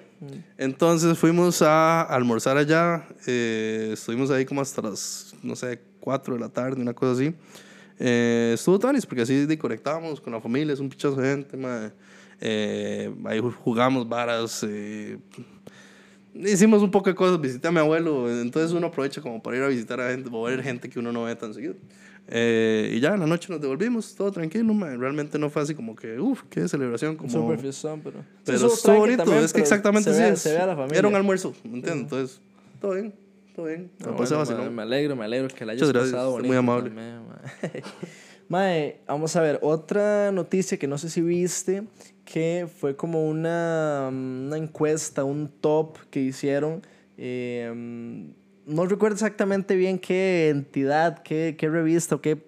Entonces 0.59 1.17
fuimos 1.17 1.63
a 1.63 2.03
almorzar 2.03 2.57
allá. 2.57 3.07
eh, 3.25 3.89
estuvimos 3.93 4.29
ahí 4.29 4.45
como 4.45 4.61
hasta 4.61 4.83
las, 4.83 5.33
no 5.41 5.55
sé, 5.55 5.81
4 5.99 6.35
de 6.35 6.41
la 6.41 6.49
tarde, 6.49 6.79
una 6.79 6.93
cosa 6.93 7.13
así. 7.13 7.33
Eh, 7.97 8.51
estuvo 8.53 8.77
tanis 8.77 9.03
porque 9.03 9.23
así 9.23 9.57
conectábamos 9.57 10.21
con 10.21 10.31
la 10.31 10.39
familia, 10.39 10.75
es 10.75 10.79
un 10.79 10.89
pichazo 10.89 11.15
de 11.15 11.27
gente, 11.27 11.57
ma. 11.57 11.91
Eh, 12.39 13.11
ahí 13.25 13.41
jugamos 13.63 14.07
varas. 14.07 14.63
eh, 14.69 15.17
hicimos 16.35 16.81
un 16.83 16.91
poco 16.91 17.09
de 17.09 17.15
cosas, 17.15 17.39
visité 17.39 17.67
a 17.67 17.71
mi 17.71 17.79
abuelo, 17.79 18.29
entonces 18.41 18.71
uno 18.71 18.87
aprovecha 18.87 19.21
como 19.21 19.41
para 19.41 19.57
ir 19.57 19.63
a 19.63 19.67
visitar 19.67 19.99
a 20.01 20.09
gente, 20.11 20.29
o 20.31 20.43
ver 20.43 20.61
gente 20.61 20.89
que 20.89 20.99
uno 20.99 21.11
no 21.11 21.23
ve 21.23 21.35
tan 21.35 21.53
seguido. 21.53 21.75
Eh, 22.27 22.91
y 22.95 22.99
ya 22.99 23.13
en 23.13 23.19
la 23.19 23.27
noche 23.27 23.47
nos 23.51 23.61
devolvimos, 23.61 24.15
todo 24.15 24.31
tranquilo, 24.31 24.73
mae. 24.73 24.97
realmente 24.97 25.37
no 25.37 25.49
fue 25.49 25.61
así 25.61 25.75
como 25.75 25.95
que, 25.95 26.19
uff, 26.19 26.41
qué 26.49 26.67
celebración, 26.67 27.15
como... 27.17 27.29
Super 27.29 27.59
fiestón, 27.59 28.01
pero... 28.03 28.19
Pero 28.43 28.57
Sí, 28.57 28.65
estuvo 28.65 28.95
bonito, 28.97 29.23
también, 29.23 29.43
es 29.43 29.53
que 29.53 29.61
exactamente 29.61 30.09
se 30.11 30.15
sí 30.17 30.21
ve- 30.23 30.29
es. 30.31 30.39
Se 30.39 30.53
ve 30.53 30.57
a 30.59 30.65
la 30.65 30.75
familia. 30.75 30.99
Era 30.99 31.07
un 31.07 31.15
almuerzo, 31.15 31.53
¿me 31.63 31.75
entiendes? 31.75 32.03
Entonces, 32.03 32.41
todo 32.81 32.93
bien, 32.95 33.13
todo 33.55 33.65
bien. 33.67 33.91
Ah, 34.03 34.15
pasé 34.17 34.35
bueno, 34.35 34.55
mae, 34.61 34.69
me 34.71 34.81
alegro, 34.81 35.15
me 35.15 35.25
alegro 35.25 35.47
que 35.49 35.65
la 35.65 35.73
hayas 35.73 35.91
pasado 35.91 36.31
muy 36.31 36.39
bonito 36.41 36.57
amable. 36.59 36.89
también, 36.89 37.21
mae. 38.47 38.99
Vamos 39.07 39.35
a 39.35 39.41
ver, 39.41 39.59
otra 39.61 40.31
noticia 40.31 40.77
que 40.77 40.87
no 40.87 40.97
sé 40.97 41.09
si 41.09 41.21
viste, 41.21 41.83
que 42.23 42.67
fue 42.79 42.95
como 42.95 43.27
una, 43.27 44.09
mm, 44.11 44.47
una 44.47 44.57
encuesta, 44.57 45.23
un 45.23 45.49
top 45.61 45.97
que 46.09 46.19
hicieron. 46.21 46.81
eh, 47.17 47.71
mm, 47.73 48.25
no 48.67 48.85
recuerdo 48.87 49.13
exactamente 49.13 49.75
bien 49.75 49.99
qué 49.99 50.49
entidad, 50.49 51.21
qué, 51.21 51.55
qué 51.57 51.69
revista 51.69 52.15
o 52.15 52.21
qué, 52.21 52.43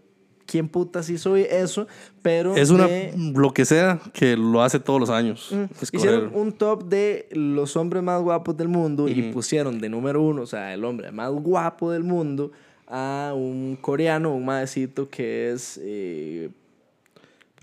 quién 0.48 0.68
putas 0.68 1.10
hizo 1.12 1.36
eso, 1.38 1.86
pero... 2.24 2.56
Es 2.56 2.72
una, 2.72 2.88
de- 2.88 3.14
lo 3.36 3.54
que 3.54 3.66
sea, 3.66 4.00
que 4.14 4.36
lo 4.36 4.64
hace 4.64 4.80
todos 4.80 5.00
los 5.00 5.10
años. 5.12 5.52
Escoger. 5.80 6.10
Hicieron 6.10 6.32
un 6.34 6.54
top 6.54 6.86
de 6.86 7.28
los 7.34 7.78
hombres 7.78 8.02
más 8.02 8.20
guapos 8.24 8.58
del 8.58 8.68
mundo 8.68 9.08
y 9.08 9.32
pusieron 9.32 9.80
de 9.80 9.90
número 9.90 10.22
uno, 10.24 10.42
o 10.42 10.46
sea, 10.48 10.74
el 10.74 10.84
hombre 10.86 11.12
más 11.12 11.30
guapo 11.32 11.92
del 11.92 12.04
mundo, 12.04 12.52
a 12.88 13.34
un 13.36 13.76
coreano, 13.80 14.34
un 14.36 14.46
maecito 14.46 15.10
que 15.10 15.52
es 15.52 15.80
eh, 15.84 16.50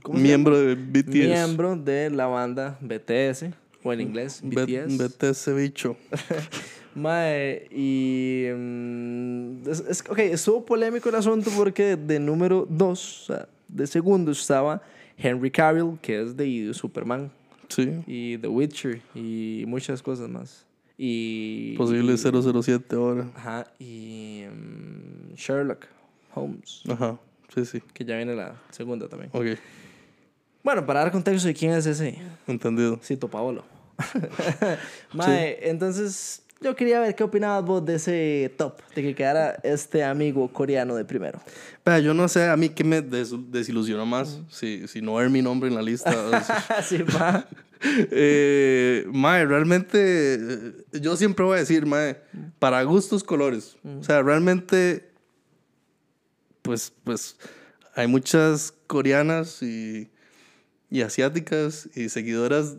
¿cómo 0.02 0.18
se 0.18 0.22
Miembro 0.24 0.58
de? 0.60 0.74
BTS. 0.74 1.14
miembro 1.14 1.76
de 1.76 2.10
la 2.10 2.26
banda 2.26 2.78
BTS, 2.80 3.46
o 3.82 3.92
en 3.92 4.00
inglés, 4.02 4.40
B- 4.42 4.64
BTS. 4.64 4.98
BTS 4.98 5.54
bicho. 5.56 5.96
Mae, 6.94 7.66
y. 7.72 8.46
mm, 8.54 9.68
es, 9.68 9.80
es- 9.88 10.04
ok, 10.08 10.18
estuvo 10.20 10.64
polémico 10.64 11.08
el 11.08 11.16
asunto 11.16 11.50
porque 11.56 11.96
de 11.96 12.20
número 12.20 12.66
2, 12.70 13.22
o 13.22 13.26
sea, 13.34 13.48
de 13.66 13.86
segundo 13.86 14.30
estaba 14.30 14.80
Henry 15.18 15.50
Cavill, 15.50 15.98
que 16.00 16.22
es 16.22 16.36
de 16.36 16.70
Superman, 16.72 17.32
Sí. 17.68 17.90
y 18.06 18.38
The 18.38 18.46
Witcher, 18.48 19.00
y 19.14 19.64
muchas 19.66 20.02
cosas 20.02 20.28
más. 20.28 20.64
Y. 20.96 21.76
Posible 21.76 22.14
y- 22.14 22.18
007 22.18 22.96
ahora. 22.96 23.26
Ajá, 23.34 23.66
y. 23.78 24.44
mm, 24.50 25.34
Sherlock 25.34 25.86
Holmes, 26.34 26.82
Ajá. 26.88 27.18
Sí, 27.54 27.64
sí. 27.64 27.82
que 27.92 28.04
ya 28.04 28.16
viene 28.16 28.34
la 28.34 28.60
segunda 28.70 29.08
también. 29.08 29.30
Ok. 29.32 29.58
Bueno, 30.62 30.86
para 30.86 31.00
dar 31.00 31.12
contexto 31.12 31.46
de 31.48 31.54
quién 31.54 31.72
es 31.72 31.84
ese. 31.86 32.18
Entendido. 32.46 32.98
Cito 33.02 33.28
Paolo. 33.28 33.64
Mae, 35.12 35.58
entonces 35.68 36.42
yo 36.60 36.74
quería 36.74 37.00
ver 37.00 37.14
qué 37.14 37.22
opinabas 37.22 37.64
vos 37.64 37.84
de 37.84 37.96
ese 37.96 38.52
top, 38.56 38.80
de 38.94 39.02
que 39.02 39.14
quedara 39.14 39.58
este 39.62 40.02
amigo 40.02 40.48
coreano 40.48 40.94
de 40.96 41.04
primero. 41.04 41.38
Vea, 41.84 41.98
yo 41.98 42.14
no 42.14 42.26
sé 42.28 42.48
a 42.48 42.56
mí 42.56 42.70
qué 42.70 42.82
me 42.82 43.02
des- 43.02 43.34
desilusionó 43.50 44.06
más. 44.06 44.40
Si, 44.48 44.88
si 44.88 45.00
no 45.02 45.14
ver 45.14 45.28
mi 45.30 45.42
nombre 45.42 45.68
en 45.68 45.74
la 45.74 45.82
lista. 45.82 46.12
sí, 46.82 47.02
va. 47.02 47.46
eh, 48.10 49.06
mae, 49.12 49.44
realmente. 49.46 50.74
Yo 50.92 51.16
siempre 51.16 51.44
voy 51.44 51.56
a 51.56 51.60
decir, 51.60 51.86
mae, 51.86 52.16
para 52.58 52.82
gustos, 52.82 53.22
colores. 53.24 53.76
O 53.84 54.02
sea, 54.02 54.22
realmente. 54.22 55.10
Pues, 56.62 56.92
pues. 57.04 57.36
Hay 57.96 58.08
muchas 58.08 58.74
coreanas 58.88 59.62
y, 59.62 60.10
y 60.90 61.02
asiáticas 61.02 61.88
y 61.94 62.08
seguidoras 62.08 62.74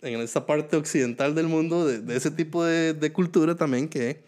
en 0.00 0.20
esta 0.20 0.44
parte 0.44 0.76
occidental 0.76 1.34
del 1.36 1.46
mundo 1.46 1.86
de, 1.86 2.00
de 2.00 2.16
ese 2.16 2.32
tipo 2.32 2.64
de, 2.64 2.92
de 2.94 3.12
cultura 3.12 3.54
también 3.54 3.88
que. 3.88 4.24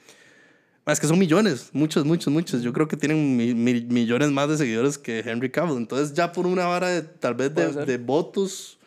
Es 0.87 1.01
que 1.01 1.07
son 1.07 1.19
millones, 1.19 1.69
muchos, 1.75 2.07
muchos, 2.07 2.33
muchos. 2.33 2.63
Yo 2.63 2.73
creo 2.73 2.89
que 2.89 2.97
tienen 2.97 3.37
mi- 3.37 3.53
mi- 3.53 3.83
millones 3.83 4.31
más 4.31 4.49
de 4.49 4.57
seguidores 4.57 4.97
que 4.97 5.19
Henry 5.21 5.51
Cavill. 5.51 5.77
Entonces, 5.77 6.15
ya 6.15 6.33
por 6.33 6.47
una 6.47 6.65
vara 6.65 6.89
de 6.89 7.03
tal 7.03 7.35
vez 7.35 7.55
de, 7.55 7.67
Puede 7.85 8.78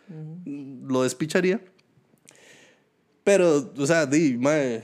lo 0.45 1.03
despicharía. 1.03 1.61
Pero, 3.23 3.71
o 3.77 3.85
sea, 3.85 4.05
di, 4.05 4.35
mae, 4.37 4.81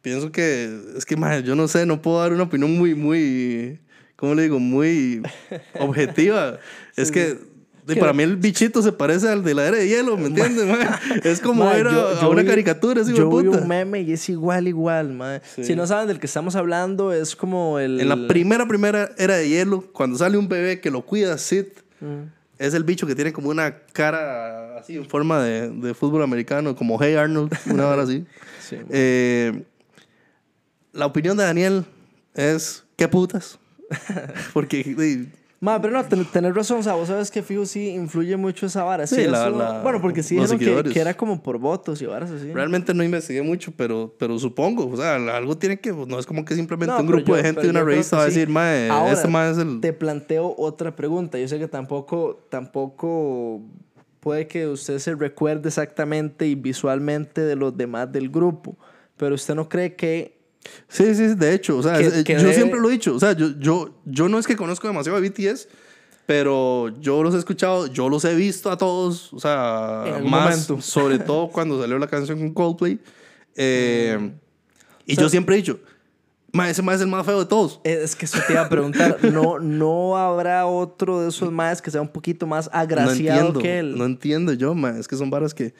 pienso 0.00 0.30
que, 0.30 0.70
es 0.96 1.04
que, 1.04 1.16
mae, 1.16 1.42
yo 1.42 1.54
no 1.56 1.66
sé, 1.68 1.84
no 1.86 2.00
puedo 2.00 2.20
dar 2.20 2.32
una 2.32 2.44
opinión 2.44 2.76
muy, 2.78 2.94
muy, 2.94 3.80
¿cómo 4.16 4.34
le 4.34 4.42
digo? 4.44 4.60
Muy 4.60 5.22
objetiva. 5.80 6.58
es 6.96 7.10
que, 7.10 7.36
di, 7.84 7.96
para 7.96 8.12
mí 8.12 8.22
el 8.22 8.36
bichito 8.36 8.80
se 8.80 8.92
parece 8.92 9.28
al 9.28 9.42
de 9.42 9.54
la 9.54 9.66
era 9.66 9.76
de 9.78 9.88
hielo, 9.88 10.16
¿me 10.16 10.26
entiendes, 10.26 10.66
mae? 10.66 10.86
Es 11.24 11.40
como 11.40 11.64
Mae, 11.64 11.78
ver 11.78 11.88
a, 11.88 11.92
yo- 11.92 12.08
a 12.10 12.20
yo 12.22 12.30
una 12.30 12.42
vi- 12.42 12.48
caricatura, 12.48 13.02
así, 13.02 13.12
Yo 13.12 13.28
vi 13.28 13.44
puta. 13.48 13.58
un 13.60 13.66
meme 13.68 14.02
y 14.02 14.12
es 14.12 14.28
igual, 14.28 14.68
igual, 14.68 15.12
mae. 15.12 15.40
Sí. 15.56 15.64
Si 15.64 15.74
no 15.74 15.84
saben 15.88 16.06
del 16.06 16.20
que 16.20 16.26
estamos 16.26 16.54
hablando, 16.54 17.12
es 17.12 17.34
como 17.34 17.80
el... 17.80 18.00
En 18.00 18.08
la 18.08 18.28
primera, 18.28 18.68
primera 18.68 19.10
era 19.18 19.34
de 19.34 19.48
hielo, 19.48 19.82
cuando 19.92 20.16
sale 20.16 20.38
un 20.38 20.48
bebé 20.48 20.80
que 20.80 20.90
lo 20.92 21.04
cuida 21.04 21.36
Sid, 21.38 21.64
Mm. 22.00 22.30
Es 22.62 22.74
el 22.74 22.84
bicho 22.84 23.08
que 23.08 23.16
tiene 23.16 23.32
como 23.32 23.48
una 23.48 23.74
cara 23.92 24.78
así 24.78 24.96
en 24.96 25.04
forma 25.04 25.42
de, 25.42 25.68
de 25.68 25.94
fútbol 25.94 26.22
americano, 26.22 26.76
como 26.76 26.96
Hey 27.00 27.16
Arnold, 27.16 27.52
una 27.66 27.88
hora 27.88 28.02
así. 28.02 28.24
Sí. 28.62 28.76
Eh, 28.90 29.64
la 30.92 31.06
opinión 31.06 31.36
de 31.36 31.42
Daniel 31.42 31.84
es, 32.32 32.84
¿qué 32.96 33.08
putas? 33.08 33.58
Porque 34.54 35.26
Ma, 35.64 35.80
pero 35.80 35.92
no, 35.94 36.04
ten- 36.04 36.24
tenés 36.24 36.52
razón, 36.56 36.80
o 36.80 36.82
sea, 36.82 36.94
vos 36.94 37.06
sabes 37.06 37.30
que 37.30 37.40
fijo 37.40 37.64
sí 37.66 37.90
influye 37.90 38.36
mucho 38.36 38.66
esa 38.66 38.82
vara. 38.82 39.06
Sí, 39.06 39.14
Sí, 39.14 39.26
la- 39.28 39.46
eso- 39.46 39.56
la- 39.56 39.80
bueno, 39.80 40.00
porque 40.02 40.20
sí 40.24 40.34
dijeron 40.34 40.58
que, 40.58 40.90
que 40.92 40.98
era 41.00 41.14
como 41.14 41.40
por 41.40 41.56
votos 41.58 42.02
y 42.02 42.06
varas 42.06 42.32
así. 42.32 42.52
realmente 42.52 42.92
no 42.92 43.04
investigué 43.04 43.42
mucho, 43.42 43.72
pero, 43.76 44.12
pero 44.18 44.36
supongo, 44.40 44.88
o 44.88 44.96
sea, 44.96 45.14
algo 45.14 45.56
tiene 45.56 45.78
que, 45.78 45.92
no 45.92 46.18
es 46.18 46.26
como 46.26 46.44
que 46.44 46.56
simplemente 46.56 46.92
No, 46.92 47.00
un 47.00 47.06
grupo 47.06 47.26
yo- 47.28 47.36
de 47.36 47.42
gente 47.44 47.60
de 47.62 47.70
una 47.70 47.84
revista 47.84 48.16
va 48.16 48.22
a 48.24 48.26
decir, 48.26 48.48
Ahora, 48.90 49.12
este 49.12 49.28
mae 49.28 49.52
es 49.52 49.58
el... 49.58 49.80
Te 49.80 49.92
planteo 49.92 50.52
otra 50.58 50.96
pregunta. 50.96 51.38
Yo 51.38 51.46
sé 51.46 51.60
que 51.60 51.68
tampoco, 51.68 52.44
tampoco 52.50 53.60
puede 54.18 54.48
que 54.48 54.66
usted 54.66 54.98
se 54.98 55.14
recuerde 55.14 55.68
exactamente 55.68 56.46
y 56.48 56.56
visualmente 56.56 57.40
de 57.40 57.54
los 57.54 57.76
demás 57.76 58.10
del 58.10 58.30
grupo, 58.30 58.76
pero 59.16 59.36
usted 59.36 59.54
no 59.54 59.68
cree 59.68 59.94
que... 59.94 60.41
Sí, 60.88 61.14
sí, 61.14 61.34
de 61.34 61.54
hecho, 61.54 61.76
o 61.78 61.82
sea, 61.82 61.94
Que- 61.98 62.06
es- 62.06 62.24
que 62.24 62.32
yo 62.34 62.40
debe- 62.40 62.54
siempre 62.54 62.80
lo 62.80 62.88
he 62.88 62.92
dicho, 62.92 63.14
o 63.14 63.18
sea, 63.20 63.32
yo, 63.32 63.48
yo, 63.58 63.94
yo 64.04 64.28
no 64.28 64.38
es 64.38 64.46
que 64.46 64.56
conozco 64.56 64.86
demasiado 64.86 65.20
de 65.20 65.28
BTS, 65.28 65.68
pero 66.26 66.88
yo 67.00 67.22
los 67.22 67.34
he 67.34 67.38
escuchado, 67.38 67.86
yo 67.88 68.08
los 68.08 68.24
he 68.24 68.34
visto 68.34 68.70
a 68.70 68.76
todos, 68.78 69.32
o 69.32 69.40
sea, 69.40 70.04
más, 70.24 70.66
momento. 70.66 70.80
sobre 70.80 71.18
todo 71.18 71.48
cuando 71.48 71.80
salió 71.80 71.98
la 71.98 72.06
canción 72.06 72.38
con 72.38 72.52
Coldplay. 72.52 73.00
eh, 73.56 74.32
y 75.06 75.12
O 75.12 75.14
sea- 75.16 75.24
yo 75.24 75.28
siempre 75.28 75.54
he 75.56 75.58
dicho, 75.58 75.80
ma, 76.52 76.70
ese 76.70 76.80
más 76.82 76.96
es 76.96 77.00
el 77.02 77.08
más 77.08 77.26
feo 77.26 77.40
de 77.40 77.46
todos. 77.46 77.80
Es 77.84 78.14
que 78.14 78.24
eso 78.26 78.38
te 78.46 78.52
iba 78.52 78.62
a 78.62 78.68
preguntar, 78.68 79.18
¿no, 79.24 79.58
no 79.58 80.16
habrá 80.16 80.66
otro 80.66 81.22
de 81.22 81.28
esos 81.30 81.50
más 81.50 81.82
que 81.82 81.90
sea 81.90 82.00
un 82.00 82.08
poquito 82.08 82.46
más 82.46 82.66
No 82.72 82.78
agraciado 82.78 83.48
entiendo, 83.48 83.60
que 83.60 83.78
él? 83.80 83.98
no 83.98 84.04
entiendo 84.04 84.52
yo, 84.52 84.74
ma, 84.74 84.90
es 84.98 85.08
que 85.08 85.16
son 85.16 85.28
varas 85.30 85.52
que, 85.54 85.74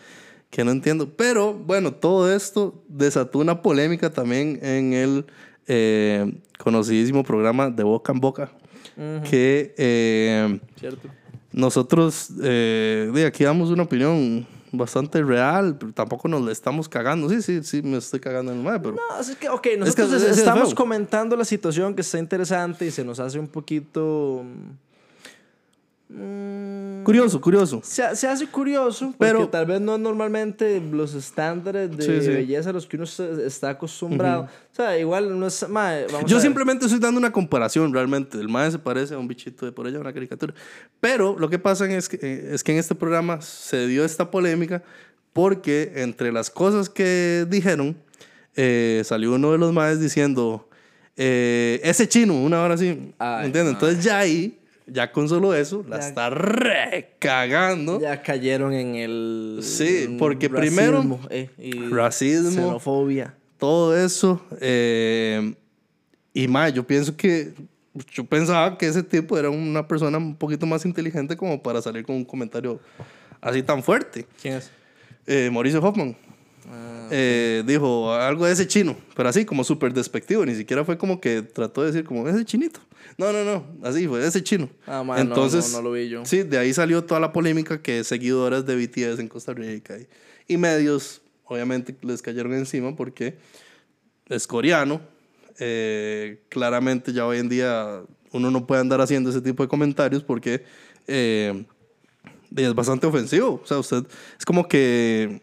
que 0.52 0.64
no 0.64 0.70
entiendo. 0.70 1.08
Pero 1.16 1.54
bueno, 1.54 1.92
todo 1.94 2.30
esto 2.30 2.84
desató 2.86 3.38
una 3.38 3.62
polémica 3.62 4.10
también 4.10 4.58
en 4.62 4.92
el 4.92 5.24
eh, 5.66 6.30
conocidísimo 6.58 7.24
programa 7.24 7.70
de 7.70 7.82
Boca 7.82 8.12
en 8.12 8.20
Boca. 8.20 8.50
Que 9.28 9.74
eh, 9.78 10.60
¿Cierto? 10.78 11.08
nosotros 11.52 12.28
eh, 12.42 13.10
de 13.14 13.24
aquí 13.24 13.44
damos 13.44 13.70
una 13.70 13.84
opinión 13.84 14.46
bastante 14.70 15.22
real, 15.22 15.76
pero 15.78 15.92
tampoco 15.92 16.28
nos 16.28 16.42
le 16.42 16.52
estamos 16.52 16.86
cagando. 16.90 17.30
Sí, 17.30 17.40
sí, 17.40 17.62
sí, 17.62 17.80
me 17.80 17.96
estoy 17.96 18.20
cagando 18.20 18.52
en 18.52 18.58
el 18.58 18.64
mar, 18.64 18.80
pero 18.82 18.96
No, 18.96 19.18
es 19.20 19.34
que, 19.36 19.48
ok, 19.48 19.66
nosotros 19.78 20.10
que 20.10 20.16
es- 20.16 20.22
es 20.24 20.38
estamos 20.38 20.74
comentando 20.74 21.34
la 21.36 21.44
situación 21.46 21.94
que 21.94 22.02
está 22.02 22.18
interesante 22.18 22.84
y 22.86 22.90
se 22.90 23.02
nos 23.04 23.18
hace 23.18 23.38
un 23.38 23.48
poquito... 23.48 24.44
mm, 26.12 27.04
curioso, 27.04 27.40
curioso. 27.40 27.80
se, 27.82 28.14
se 28.16 28.26
hace 28.28 28.46
curioso, 28.46 29.14
Pero- 29.18 29.38
pero 29.38 29.48
tal 29.48 29.66
vez 29.66 29.80
no 29.80 29.98
normalmente 29.98 30.80
los 30.80 31.14
estándares 31.14 31.96
de 31.96 32.02
Sí, 32.04 32.20
sí. 32.22 32.28
belleza 32.28 32.70
a 32.70 32.72
los 32.72 32.86
que 32.86 32.96
uno 32.96 33.04
está 33.04 33.70
acostumbrado. 33.70 34.42
O 34.42 34.74
sea, 34.74 34.98
igual 34.98 35.38
no 35.38 35.46
es... 35.46 35.68
mae, 35.68 36.06
vamos 36.06 36.24
a 36.24 36.26
Yo 36.26 36.36
ver. 36.36 36.42
simplemente 36.42 36.84
estoy 36.86 37.00
dando 37.00 37.18
una 37.18 37.32
comparación 37.32 37.92
realmente. 37.92 38.38
El 38.38 38.48
mae 38.48 38.70
se 38.70 38.78
parece 38.78 39.14
a 39.14 39.18
un 39.18 39.26
bichito 39.28 39.66
de 39.66 39.72
por 39.72 39.86
allá, 39.86 39.98
una 39.98 40.12
caricatura. 40.12 40.54
Pero 41.00 41.36
lo 41.38 41.48
que 41.50 41.58
pasa 41.58 41.90
es 41.90 42.08
que, 42.08 42.18
eh, 42.22 42.50
es 42.52 42.62
que 42.62 42.72
en 42.72 42.78
este 42.78 42.94
programa 42.94 43.40
se 43.40 43.86
dio 43.86 44.04
esta 44.04 44.30
polémica 44.30 44.82
porque 45.32 45.92
entre 45.96 46.30
las 46.30 46.50
cosas 46.50 46.88
que 46.88 47.46
dijeron, 47.48 47.96
eh, 48.54 49.02
salió 49.04 49.32
uno 49.34 49.52
de 49.52 49.58
los 49.58 49.72
maes 49.72 49.98
diciendo, 49.98 50.68
eh, 51.16 51.80
ese 51.84 52.06
chino, 52.08 52.34
una 52.40 52.62
hora 52.62 52.74
así. 52.74 52.88
¿Entiendes? 53.18 53.74
Entonces 53.74 54.04
ya 54.04 54.18
ahí, 54.18 54.58
ya 54.86 55.10
con 55.12 55.28
solo 55.28 55.54
eso, 55.54 55.84
la 55.88 56.00
Ya. 56.00 56.08
está 56.08 56.30
recagando. 56.30 58.00
Ya 58.00 58.22
cayeron 58.22 58.72
en 58.72 58.94
el... 58.96 59.58
Sí, 59.62 60.04
en 60.04 60.18
porque 60.18 60.48
primero- 60.50 60.92
racismo, 60.98 61.20
eh, 61.30 61.50
y 61.58 61.72
Racismo. 61.88 62.50
Xenofobia. 62.50 63.34
todo 63.58 63.96
eso. 63.96 64.40
eh, 64.60 65.54
y 66.34 66.48
más, 66.48 66.72
yo 66.72 66.86
pienso 66.86 67.14
que. 67.16 67.52
Yo 68.10 68.24
pensaba 68.24 68.78
que 68.78 68.86
ese 68.86 69.02
tipo 69.02 69.38
era 69.38 69.50
una 69.50 69.86
persona 69.86 70.16
un 70.16 70.34
poquito 70.34 70.64
más 70.64 70.86
inteligente 70.86 71.36
como 71.36 71.62
para 71.62 71.82
salir 71.82 72.06
con 72.06 72.16
un 72.16 72.24
comentario 72.24 72.80
así 73.40 73.62
tan 73.62 73.82
fuerte. 73.82 74.24
¿Quién 74.40 74.54
es? 74.54 74.70
Eh, 75.26 75.50
Mauricio 75.52 75.78
Hoffman. 75.82 76.16
Ah, 76.70 77.08
eh, 77.10 77.62
dijo 77.66 78.12
algo 78.12 78.46
de 78.46 78.52
ese 78.52 78.66
chino, 78.66 78.96
pero 79.16 79.28
así 79.28 79.44
como 79.44 79.64
súper 79.64 79.92
despectivo, 79.92 80.46
ni 80.46 80.54
siquiera 80.54 80.84
fue 80.84 80.96
como 80.96 81.20
que 81.20 81.42
trató 81.42 81.82
de 81.82 81.88
decir 81.88 82.04
como 82.04 82.28
ese 82.28 82.44
chinito. 82.44 82.80
No, 83.18 83.32
no, 83.32 83.44
no, 83.44 83.66
así 83.82 84.06
fue, 84.06 84.24
ese 84.26 84.42
chino. 84.42 84.68
Ah, 84.86 85.02
man, 85.02 85.16
no, 85.16 85.22
Entonces, 85.34 85.70
no, 85.72 85.78
no 85.78 85.82
lo 85.82 85.92
vi 85.92 86.08
yo. 86.08 86.24
sí, 86.24 86.42
de 86.44 86.58
ahí 86.58 86.72
salió 86.72 87.04
toda 87.04 87.20
la 87.20 87.32
polémica 87.32 87.82
que 87.82 88.04
seguidoras 88.04 88.64
de 88.64 88.76
BTS 88.76 89.18
en 89.18 89.28
Costa 89.28 89.52
Rica 89.52 89.96
y, 89.98 90.06
y 90.46 90.56
medios, 90.56 91.20
obviamente, 91.44 91.94
les 92.02 92.22
cayeron 92.22 92.54
encima 92.54 92.94
porque 92.96 93.36
es 94.28 94.46
coreano. 94.46 95.00
eh, 95.58 96.42
claramente 96.48 97.12
ya 97.12 97.26
hoy 97.26 97.38
en 97.38 97.48
día 97.48 98.02
uno 98.32 98.50
no 98.50 98.66
puede 98.66 98.80
andar 98.80 99.00
haciendo 99.02 99.28
ese 99.30 99.42
tipo 99.42 99.62
de 99.62 99.68
comentarios 99.68 100.22
porque 100.22 100.64
eh, 101.06 101.64
es 102.56 102.74
bastante 102.74 103.06
ofensivo. 103.06 103.60
O 103.62 103.66
sea, 103.66 103.78
usted 103.78 104.04
es 104.38 104.44
como 104.46 104.66
que 104.66 105.42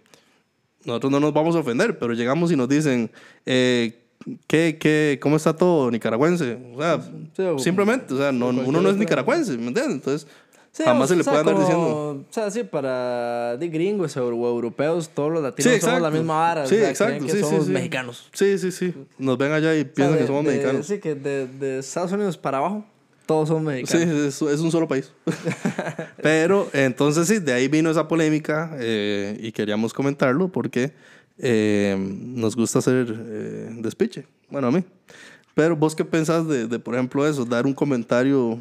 nosotros 0.89 1.11
no 1.11 1.19
nos 1.19 1.33
vamos 1.33 1.55
a 1.55 1.59
ofender, 1.59 1.97
pero 1.97 2.13
llegamos 2.13 2.51
y 2.51 2.55
nos 2.55 2.67
dicen, 2.69 3.09
eh, 3.45 3.99
¿qué, 4.47 4.77
qué, 4.79 5.17
¿cómo 5.21 5.37
está 5.37 5.55
todo 5.55 5.89
nicaragüense? 5.91 6.57
O 6.75 6.81
sea, 6.81 7.01
Sí, 7.35 7.41
o- 7.43 7.57
simplemente, 7.59 8.13
o 8.13 8.17
sea, 8.17 8.31
no, 8.31 8.49
uno 8.49 8.81
no 8.81 8.89
es 8.89 8.97
nicaragüense, 8.97 9.57
¿me 9.57 9.67
entiendes? 9.67 9.95
Entonces, 9.95 10.27
Sí, 10.71 10.83
jamás 10.83 11.05
o 11.05 11.07
se 11.07 11.15
le 11.15 11.23
puede 11.23 11.37
andar 11.39 11.55
como- 11.55 11.65
diciendo. 11.65 11.89
O 12.29 12.33
sea, 12.33 12.51
sí, 12.51 12.63
para 12.63 13.57
de 13.57 13.67
gringos 13.69 14.15
o 14.17 14.27
europeos, 14.29 15.09
todos 15.09 15.31
los 15.31 15.41
latinos 15.41 15.73
Sí, 15.73 15.81
somos 15.81 15.99
la 16.01 16.11
misma 16.11 16.35
vara. 16.37 16.65
Sí, 16.67 16.75
o 16.75 16.77
sea, 16.79 16.89
exacto, 16.91 17.25
que 17.25 17.39
somos 17.39 17.67
mexicanos. 17.67 18.29
Sí, 18.33 18.57
sí, 18.59 18.71
sí. 18.71 18.93
Nos 19.17 19.37
ven 19.39 19.51
allá 19.51 19.75
y 19.75 19.83
piensan 19.83 20.13
de- 20.15 20.21
que 20.21 20.27
somos 20.27 20.45
de- 20.45 20.51
mexicanos. 20.51 20.85
Sí, 20.85 20.99
que 20.99 21.15
de, 21.15 21.47
de 21.47 21.79
Estados 21.79 22.11
Unidos 22.11 22.37
para 22.37 22.59
abajo, 22.59 22.85
todos 23.29 23.49
Sí, 23.49 23.53
mexicanos. 23.63 24.41
es, 24.41 24.41
es 24.41 24.59
un 24.59 24.71
solo 24.71 24.87
país. 24.87 25.13
Pero 26.23 26.67
entonces 26.73 27.27
sí, 27.27 27.37
de 27.37 27.53
ahí 27.53 27.67
vino 27.67 27.91
esa 27.91 28.07
polémica 28.07 28.71
eh, 28.79 29.37
y 29.39 29.51
queríamos 29.51 29.93
comentarlo 29.93 30.51
porque 30.51 30.93
eh, 31.37 31.95
nos 31.99 32.55
gusta 32.55 32.79
hacer 32.79 33.05
eh, 33.15 33.69
despiche. 33.81 34.25
Bueno, 34.49 34.69
a 34.69 34.71
mí. 34.71 34.83
Pero 35.53 35.75
vos 35.75 35.95
qué 35.95 36.03
pensás 36.03 36.47
de, 36.47 36.65
de, 36.65 36.79
por 36.79 36.95
ejemplo, 36.95 37.27
eso, 37.27 37.45
dar 37.45 37.67
un 37.67 37.73
comentario 37.75 38.57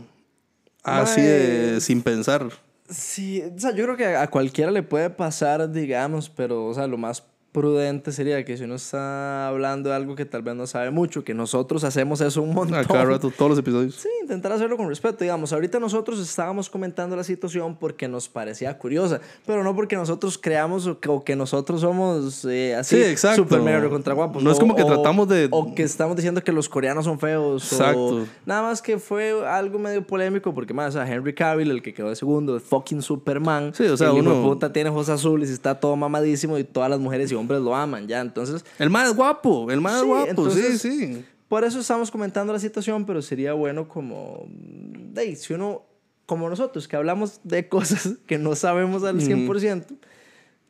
así 0.83 1.23
de, 1.23 1.71
Mae. 1.73 1.81
sin 1.81 2.03
pensar. 2.03 2.47
Sí, 2.91 3.43
o 3.43 3.59
sea, 3.59 3.75
yo 3.75 3.85
creo 3.85 3.97
que 3.97 4.05
a 4.05 4.29
cualquiera 4.29 4.71
le 4.71 4.83
puede 4.83 5.09
pasar, 5.09 5.73
digamos, 5.73 6.29
pero, 6.29 6.67
o 6.67 6.75
sea, 6.75 6.87
lo 6.87 6.99
más 6.99 7.23
prudente 7.53 8.13
sería 8.13 8.45
que 8.45 8.57
si 8.57 8.65
uno 8.65 8.75
está 8.75 9.49
hablando 9.49 9.89
de 9.91 9.97
algo 9.97 10.15
que 10.15 10.25
tal 10.25 10.43
vez 10.43 10.55
no 10.55 10.67
sabe 10.67 10.91
mucho, 10.91 11.25
que 11.25 11.35
nosotros 11.35 11.83
hacemos 11.83 12.21
eso 12.21 12.43
un 12.43 12.55
montón. 12.55 12.79
A 12.79 12.85
cada 12.85 13.05
rato, 13.05 13.31
todos 13.31 13.51
los 13.51 13.59
episodios. 13.59 13.95
Sí, 13.97 14.09
intentar 14.23 14.53
hacerlo 14.53 14.77
con 14.77 14.89
respeto. 14.89 15.17
Digamos, 15.25 15.53
ahorita 15.53 15.81
nosotros 15.81 16.21
estábamos 16.21 16.69
comentando 16.69 17.17
la 17.17 17.25
situación 17.25 17.75
porque 17.77 18.07
nos 18.07 18.29
parecía 18.29 18.77
curiosa, 18.79 19.21
pero 19.47 19.65
no 19.65 19.75
porque 19.75 19.97
nosotros 19.97 20.37
creamos 20.39 20.87
o 20.87 21.01
que, 21.01 21.09
o 21.09 21.25
que 21.25 21.35
nosotros 21.37 21.81
somos 21.81 22.45
eh, 22.45 22.75
así 22.77 22.97
Sí, 22.97 23.03
exacto. 23.03 23.43
super 23.43 23.61
mega 23.63 23.89
contra 23.89 24.13
guapos. 24.15 24.43
No 24.43 24.51
es 24.53 24.59
como 24.59 24.77
que 24.77 24.85
tratamos 24.85 25.29
de- 25.29 25.49
O 25.51 25.75
que 25.75 25.83
estamos 25.83 26.17
diciendo 26.17 26.43
que 26.45 26.53
los 26.53 26.69
coreanos 26.69 27.07
son 27.07 27.19
feos. 27.19 27.73
Exacto. 27.73 28.01
O, 28.23 28.27
nada 28.45 28.63
más 28.63 28.83
que 28.83 28.99
fue 28.99 29.47
algo 29.49 29.79
medio 29.79 30.07
polémico 30.07 30.55
porque 30.55 30.75
más, 30.75 30.91
o 30.95 30.99
sea, 30.99 31.11
Henry 31.11 31.35
Cavill, 31.35 31.71
el 31.71 31.83
que 31.83 31.95
quedó 31.95 32.11
de 32.11 32.17
segundo, 32.17 32.55
de 32.55 32.61
fucking 32.61 33.01
Superman. 33.03 33.73
Sí, 33.75 33.85
o 33.85 33.97
sea, 33.97 34.09
el 34.11 34.17
uno- 34.17 34.43
puta 34.43 34.73
tiene 34.73 34.91
ojos 34.91 35.09
azules 35.09 35.49
y 35.51 35.53
está 35.55 35.81
todo 35.81 35.97
mamadísimo 35.97 36.59
y 36.59 36.65
todas 36.65 36.91
las 36.91 37.01
mujeres 37.01 37.33
y 37.33 37.38
hombres 37.39 37.61
lo 37.61 37.75
aman, 37.75 38.07
ya. 38.07 38.21
Entonces, 38.21 38.65
El 38.79 38.91
más 38.91 39.15
guapo, 39.15 39.71
el 39.71 39.81
más 39.81 40.01
Sí, 40.01 40.07
guapo, 40.07 40.29
entonces- 40.31 40.81
sí, 40.81 40.91
sí. 41.15 41.25
por 41.49 41.65
eso 41.65 41.81
estamos 41.81 42.11
comentando 42.11 42.53
la 42.53 42.59
situación, 42.59 43.05
pero 43.07 43.23
sería 43.23 43.53
bueno 43.55 43.89
como, 43.89 44.47
mm, 44.49 45.19
ahí, 45.19 45.35
si 45.37 45.55
uno, 45.55 45.83
como 46.27 46.49
nosotros, 46.51 46.87
que 46.89 46.97
hablamos 46.97 47.41
de 47.45 47.69
cosas 47.69 48.17
que 48.27 48.39
no 48.39 48.55
sabemos 48.55 49.03
al 49.05 49.21
100%, 49.21 49.87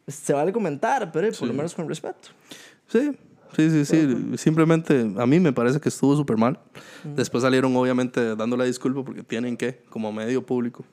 pues, 0.05 0.17
se 0.17 0.33
vale 0.33 0.53
comentar, 0.53 1.11
pero 1.13 1.31
por 1.33 1.49
lo 1.49 1.55
menos 1.55 1.75
con 1.75 1.89
respeto. 1.89 2.29
Sí, 2.87 3.11
sí, 3.57 3.71
sí, 3.71 3.85
sí. 3.85 4.39
Simplemente 4.39 5.11
a 5.19 5.27
mí 5.27 5.39
me 5.41 5.53
parece 5.53 5.81
que 5.81 5.89
estuvo 5.91 6.17
súper 6.17 6.37
mal. 6.37 6.59
Después 7.05 7.43
salieron 7.43 7.75
obviamente 7.77 8.35
dando 8.37 8.57
la 8.57 8.65
disculpa 8.65 9.05
porque 9.05 9.23
tienen 9.23 9.57
que, 9.57 9.83
como 9.91 10.11
medio 10.13 10.47
público. 10.47 10.85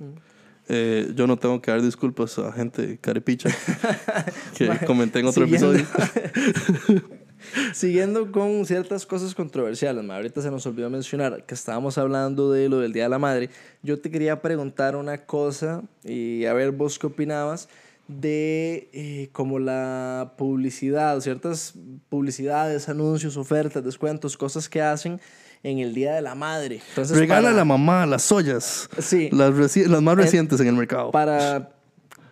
Eh, 0.68 1.12
yo 1.16 1.28
no 1.28 1.38
tengo 1.38 1.62
que 1.62 1.70
dar 1.70 1.82
disculpas 1.82 2.40
a 2.40 2.52
gente 2.52 2.98
carepicha 3.00 3.50
que 4.58 4.68
comenté 4.88 5.20
en 5.20 5.28
otro 5.28 5.46
Siguiendo- 5.46 5.74
episodio. 5.76 7.04
Siguiendo 7.74 8.32
con 8.32 8.66
ciertas 8.66 9.06
cosas 9.06 9.36
controversiales, 9.36 10.04
ma, 10.04 10.16
ahorita 10.16 10.42
se 10.42 10.50
nos 10.50 10.66
olvidó 10.66 10.90
mencionar 10.90 11.46
que 11.46 11.54
estábamos 11.54 11.98
hablando 11.98 12.52
de 12.52 12.70
lo 12.70 12.80
del 12.80 12.92
Día 12.94 13.04
de 13.04 13.10
la 13.10 13.20
Madre. 13.20 13.50
Yo 13.84 14.00
te 14.00 14.10
quería 14.10 14.42
preguntar 14.42 14.96
una 14.96 15.26
cosa 15.26 15.84
y 16.04 16.46
a 16.46 16.54
ver 16.54 16.72
vos 16.72 16.98
qué 16.98 17.08
opinabas 17.08 17.70
de 18.08 18.90
eh, 18.94 19.30
como 19.32 19.60
la 19.60 20.34
publicidad, 20.38 21.20
ciertas 21.20 21.74
publicidades, 22.10 22.90
anuncios, 22.90 23.38
ofertas, 23.38 23.84
descuentos, 23.84 24.38
cosas 24.38 24.68
que 24.70 24.82
hacen 24.82 25.20
en 25.64 25.80
el 25.80 25.94
Día 25.94 26.14
de 26.14 26.22
la 26.22 26.36
Madre. 26.36 26.82
Entonces, 26.90 27.18
Regala 27.18 27.44
para- 27.44 27.54
a 27.54 27.58
la 27.58 27.66
mamá 27.66 28.06
las 28.06 28.32
ollas. 28.32 28.90
Sí. 29.00 29.30
Las, 29.32 29.52
reci- 29.52 29.86
las 29.88 30.02
más 30.02 30.14
En- 30.14 30.20
recientes 30.20 30.60
en 30.60 30.68
el 30.68 30.76
mercado. 30.76 31.12
para 31.12 31.72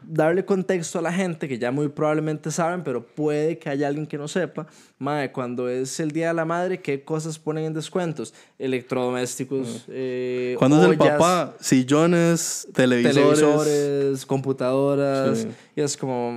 darle 0.06 0.44
contexto 0.44 1.00
a 1.00 1.02
la 1.02 1.14
gente 1.14 1.48
que 1.48 1.58
ya 1.58 1.72
muy 1.72 1.88
probablemente 1.88 2.52
saben, 2.52 2.84
pero 2.84 3.06
puede 3.06 3.58
que 3.58 3.70
haya 3.70 3.88
alguien 3.88 4.06
que 4.06 4.18
no 4.18 4.28
sepa, 4.28 4.68
mae, 5.00 5.32
cuando 5.32 5.70
es 5.70 5.98
el 6.02 6.12
Día 6.12 6.28
de 6.28 6.34
la 6.34 6.44
Madre, 6.44 6.82
¿qué 6.82 7.04
cosas 7.06 7.40
ponen 7.40 7.64
en 7.64 7.74
descuentos? 7.74 8.34
Electrodomésticos, 8.60 9.86
eh, 9.88 10.56
Cuando 10.60 10.84
es 10.84 10.92
el 10.92 10.98
papá, 10.98 11.56
sillones, 11.62 12.68
televisores. 12.74 13.40
televisores, 13.40 14.26
computadoras, 14.26 15.38
Sí. 15.40 15.48
y 15.78 15.82
es 15.82 15.96
como... 15.96 16.32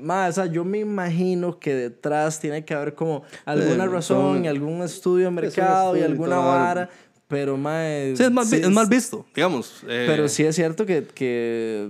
mae, 0.00 0.30
o 0.30 0.32
sea, 0.32 0.46
yo 0.46 0.64
me 0.64 0.78
imagino 0.78 1.58
que 1.58 1.74
detrás 1.74 2.40
tiene 2.40 2.64
que 2.64 2.74
haber 2.74 2.94
como 2.94 3.22
alguna 3.44 3.84
Sí, 3.84 3.90
razón 3.90 4.34
son- 4.36 4.44
y 4.44 4.48
algún 4.48 4.82
estudio 4.82 5.26
de 5.26 5.30
mercado 5.30 5.96
y 5.96 6.00
estudio 6.00 6.02
y 6.08 6.12
alguna 6.12 6.38
vara, 6.38 6.88
pero 7.28 7.56
mae, 7.56 8.14
Sí, 8.16 8.22
es 8.22 8.30
mal, 8.30 8.46
sí 8.46 8.56
es 8.56 8.70
mal 8.70 8.86
visto, 8.86 9.26
digamos. 9.34 9.82
eh, 9.88 10.04
pero 10.06 10.28
sí 10.28 10.44
es 10.44 10.54
cierto 10.56 10.86
que, 10.86 11.04
que 11.14 11.88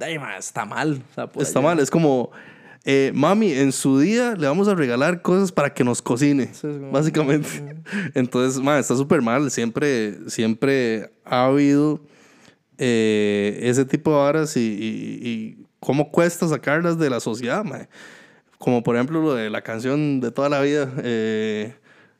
ay, 0.00 0.18
ma, 0.18 0.36
está 0.36 0.64
mal. 0.64 1.02
o 1.10 1.14
sea, 1.14 1.24
Está 1.40 1.58
allá. 1.60 1.68
mal, 1.68 1.78
es 1.80 1.90
como, 1.90 2.30
eh, 2.84 3.10
mami, 3.14 3.50
en 3.52 3.72
su 3.72 3.98
día 3.98 4.34
le 4.36 4.46
vamos 4.46 4.68
a 4.68 4.74
regalar 4.74 5.22
cosas 5.22 5.50
para 5.52 5.72
que 5.72 5.84
nos 5.84 6.02
cocine, 6.02 6.50
Sí, 6.52 6.60
como- 6.68 6.90
básicamente. 6.92 7.48
Entonces, 8.14 8.60
ma, 8.62 8.78
está 8.78 8.94
súper 8.94 9.22
mal, 9.22 9.50
siempre, 9.50 10.18
siempre 10.28 11.10
ha 11.24 11.46
habido 11.46 12.00
eh, 12.78 13.60
ese 13.62 13.84
tipo 13.84 14.10
de 14.10 14.16
varas 14.16 14.56
y, 14.56 14.60
y- 14.60 15.28
y 15.28 15.63
cómo 15.84 16.10
cuesta 16.10 16.48
sacarlas 16.48 16.98
de 16.98 17.10
la 17.10 17.20
sociedad, 17.20 17.62
ma. 17.64 17.88
Como 18.58 18.82
por 18.82 18.96
ejemplo 18.96 19.20
lo 19.20 19.34
de 19.34 19.50
la 19.50 19.62
canción 19.62 20.20
de 20.20 20.30
toda 20.30 20.48
la 20.48 20.60
vida. 20.60 20.90
eh, 21.02 21.74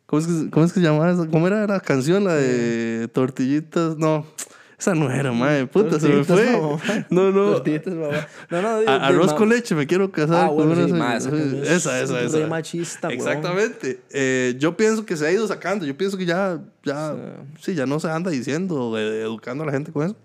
¿cómo, 0.07 0.20
es 0.20 0.27
que, 0.29 0.50
¿Cómo 0.50 0.66
es 0.66 0.72
que 0.72 0.81
se 0.81 0.87
llamaba 0.87 1.11
esa? 1.11 1.27
¿Cómo 1.27 1.46
era 1.46 1.66
la 1.66 1.81
canción? 1.81 2.24
La 2.24 2.35
de 2.35 3.09
tortillitas. 3.12 3.96
No, 3.96 4.27
esa 4.79 4.94
no 4.94 5.11
era, 5.11 5.33
mae. 5.33 5.66
Puta, 5.66 5.98
se 5.98 6.09
me 6.09 6.22
fue. 6.24 6.44
mamá. 6.53 6.79
No, 7.09 7.31
no. 7.33 7.62
Mamá. 7.62 8.27
No, 8.50 8.61
no, 8.62 8.81
de- 8.81 8.87
A- 8.88 9.07
arroz 9.07 9.33
con 9.33 9.48
leche, 9.48 9.74
me 9.74 9.87
quiero 9.87 10.11
casar 10.12 10.44
Ah, 10.44 10.48
con 10.48 10.57
bueno, 10.57 10.72
una 10.72 10.85
sí, 10.85 10.90
se- 10.90 10.98
ma, 10.98 11.16
esa 11.16 11.74
esa, 11.74 12.03
esa, 12.03 12.20
esa. 12.20 12.46
machista. 12.46 13.09
Exactamente. 13.09 14.00
Eh, 14.11 14.57
yo 14.59 14.77
pienso 14.77 15.07
que 15.07 15.16
se 15.16 15.27
ha 15.27 15.33
ido 15.33 15.46
sacando. 15.48 15.87
Yo 15.87 15.96
pienso 15.96 16.18
que 16.18 16.27
ya, 16.27 16.61
ya, 16.85 17.14
sí, 17.62 17.74
ya 17.74 17.87
no 17.87 17.98
se 18.00 18.11
anda 18.11 18.31
diciendo, 18.31 18.98
eh, 18.98 19.22
educando 19.22 19.62
a 19.62 19.66
la 19.66 19.72
gente 19.72 19.92
con 19.92 20.05
eso. 20.07 20.16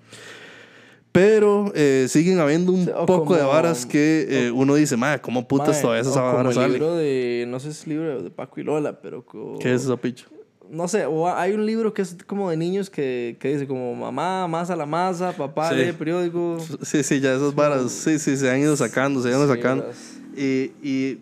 Pero 1.20 1.72
eh, 1.76 2.06
siguen 2.08 2.40
habiendo 2.40 2.72
un 2.72 2.90
o 2.96 3.06
poco 3.06 3.34
de 3.34 3.42
como- 3.42 3.52
varas 3.52 3.86
que 3.86 4.26
eh, 4.30 4.52
uno 4.52 4.76
dice, 4.76 4.96
madre, 4.96 5.20
¿cómo 5.22 5.48
putas 5.48 5.70
Mae, 5.76 5.82
todavía 5.82 6.02
o 6.08 6.12
esa 6.12 6.20
como 6.22 6.34
vara 6.34 6.50
el 6.50 6.56
sale? 6.56 6.70
libro 6.74 6.96
de, 6.96 7.46
no 7.48 7.60
sé 7.60 7.74
si 7.74 7.82
es 7.82 7.88
libro 7.88 8.22
de 8.24 8.30
Paco 8.30 8.60
y 8.60 8.64
Lola, 8.64 9.00
pero... 9.02 9.26
co- 9.26 9.58
¿Qué 9.60 9.74
es 9.74 9.84
esa 9.84 9.98
picha? 9.98 10.26
No 10.70 10.88
sé, 10.88 11.06
o 11.06 11.28
hay 11.28 11.54
un 11.54 11.66
libro 11.66 11.94
que 11.94 12.04
es 12.04 12.16
como 12.28 12.50
de 12.52 12.56
niños 12.58 12.90
que, 12.90 13.36
que 13.40 13.54
dice 13.54 13.68
como 13.68 13.96
mamá, 13.96 14.48
masa 14.48 14.76
la 14.76 14.86
masa, 14.86 15.32
papá 15.34 15.70
Sí. 15.72 15.76
lee 15.76 15.92
periódico. 15.94 16.58
Sí, 16.84 17.02
sí, 17.04 17.20
ya 17.20 17.34
esas 17.34 17.54
varas, 17.56 17.92
sí, 17.92 18.18
sí, 18.20 18.38
se 18.38 18.50
han 18.50 18.60
ido 18.60 18.78
sacando, 18.78 19.22
se 19.22 19.30
han 19.30 19.34
ido 19.40 19.48
Sí, 19.52 19.56
sacando. 19.60 19.84
varas. 19.84 19.98
Y, 20.38 20.72
y 20.84 21.18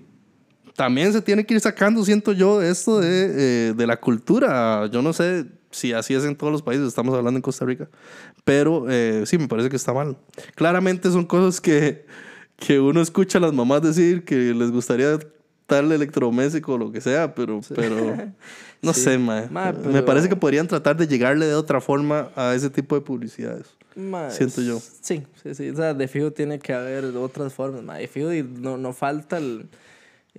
también 0.76 1.12
se 1.14 1.22
tiene 1.22 1.46
que 1.46 1.54
ir 1.54 1.62
sacando, 1.62 2.04
siento 2.04 2.34
yo, 2.34 2.62
esto 2.62 3.00
de, 3.00 3.70
eh, 3.70 3.74
de 3.76 3.88
la 3.88 3.98
cultura. 3.98 4.86
Yo 4.92 5.02
no 5.02 5.14
sé 5.14 5.46
si 5.72 5.94
así 5.94 6.14
es 6.14 6.24
en 6.26 6.36
todos 6.36 6.52
los 6.52 6.62
países, 6.62 6.88
estamos 6.88 7.14
hablando 7.16 7.38
en 7.38 7.42
Costa 7.42 7.66
Rica, 7.66 7.88
pero 8.44 8.86
eh, 8.90 9.24
sí, 9.26 9.38
me 9.38 9.48
parece 9.48 9.70
que 9.70 9.76
está 9.76 9.94
mal. 9.94 10.18
Claramente 10.56 11.10
son 11.12 11.26
cosas 11.26 11.60
que, 11.62 12.06
que 12.58 12.80
uno 12.80 13.02
escucha 13.02 13.38
a 13.38 13.42
las 13.42 13.54
mamás 13.54 13.82
decir 13.82 14.24
que 14.26 14.36
les 14.54 14.72
gustaría 14.72 15.20
tal 15.66 15.92
electrodoméstico 15.92 16.74
o 16.74 16.78
lo 16.78 16.92
que 16.92 17.02
sea, 17.02 17.36
pero, 17.36 17.60
pero 17.76 18.16
no 18.82 18.94
Sí. 18.94 19.02
sé, 19.02 19.18
mae. 19.18 19.50
Mae, 19.50 19.74
Me 19.74 19.80
pero- 19.92 20.06
parece 20.06 20.30
que 20.30 20.36
podrían 20.36 20.68
tratar 20.68 20.96
de 20.96 21.08
llegarle 21.08 21.46
de 21.46 21.56
otra 21.56 21.82
forma 21.82 22.30
a 22.36 22.56
ese 22.56 22.70
tipo 22.70 22.96
de 22.96 23.02
publicidades. 23.02 23.68
Ma, 23.96 24.30
Siento 24.30 24.62
yo. 24.62 24.80
Sí, 25.02 25.24
sí, 25.44 25.56
sí. 25.56 25.70
O 25.72 25.76
sea, 25.76 25.94
de 25.94 26.08
fijo 26.08 26.32
tiene 26.32 26.60
que 26.60 26.72
haber 26.72 27.04
otras 27.18 27.52
formas. 27.54 27.82
ma. 27.84 27.96
De 27.98 28.08
fijo 28.08 28.32
y 28.34 28.44
no, 28.44 28.78
no 28.78 28.94
falta 28.94 29.38
el... 29.40 29.66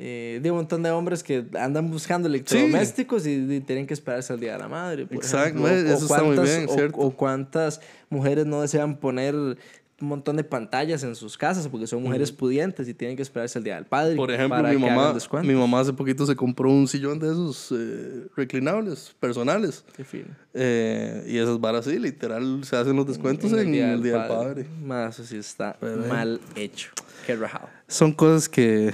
Eh, 0.00 0.38
de 0.40 0.50
un 0.52 0.58
montón 0.58 0.80
de 0.84 0.92
hombres 0.92 1.24
que 1.24 1.44
andan 1.58 1.90
buscando 1.90 2.28
electrodomésticos 2.28 3.26
y, 3.26 3.32
y 3.56 3.60
tienen 3.60 3.84
que 3.84 3.94
esperarse 3.94 4.32
al 4.32 4.38
Día 4.38 4.52
de 4.52 4.58
la 4.60 4.68
Madre. 4.68 5.06
por 5.06 5.16
Exacto, 5.16 5.66
ejemplo. 5.66 5.92
eso 5.92 6.04
está 6.06 6.22
muy 6.22 6.36
cuántas- 6.36 6.56
bien, 6.56 6.68
o- 6.68 6.72
cierto. 6.74 6.98
O 6.98 7.10
cuántas 7.10 7.80
mujeres 8.08 8.46
no 8.46 8.62
desean 8.62 8.96
poner 8.96 9.34
un 9.34 10.06
montón 10.06 10.36
de 10.36 10.44
pantallas 10.44 11.02
en 11.02 11.16
sus 11.16 11.36
casas 11.36 11.66
porque 11.66 11.88
son 11.88 12.00
mujeres 12.04 12.30
pudientes 12.30 12.86
y 12.86 12.94
tienen 12.94 13.16
que 13.16 13.22
esperarse 13.24 13.58
el 13.58 13.64
día 13.64 13.74
del 13.74 13.86
padre. 13.86 14.14
Por 14.14 14.30
ejemplo, 14.30 14.56
para 14.56 14.70
mi 14.72 14.78
mamá, 14.78 15.12
mi 15.42 15.54
mamá 15.54 15.80
hace 15.80 15.92
poquito 15.92 16.24
se 16.24 16.36
compró 16.36 16.70
un 16.70 16.86
sillón 16.86 17.18
de 17.18 17.26
esos 17.26 17.74
eh, 17.76 18.28
reclinables, 18.36 19.16
personales. 19.18 19.84
Qué 19.96 20.04
fino. 20.04 20.26
Eh, 20.54 21.24
y 21.26 21.38
esas 21.38 21.58
varas 21.60 21.84
sí, 21.86 21.98
literal, 21.98 22.60
se 22.62 22.76
hacen 22.76 22.94
los 22.94 23.08
descuentos 23.08 23.52
en, 23.52 23.74
el 23.74 24.00
Día 24.00 24.18
del 24.18 24.28
Padre. 24.28 24.66
Más 24.80 25.18
eso 25.18 25.24
sí 25.28 25.36
está 25.38 25.76
Pero, 25.80 26.04
eh. 26.04 26.08
mal 26.08 26.40
hecho. 26.54 26.90
Qué 27.26 27.34
rajado. 27.34 27.68
Son 27.88 28.12
cosas 28.12 28.48
que, 28.48 28.92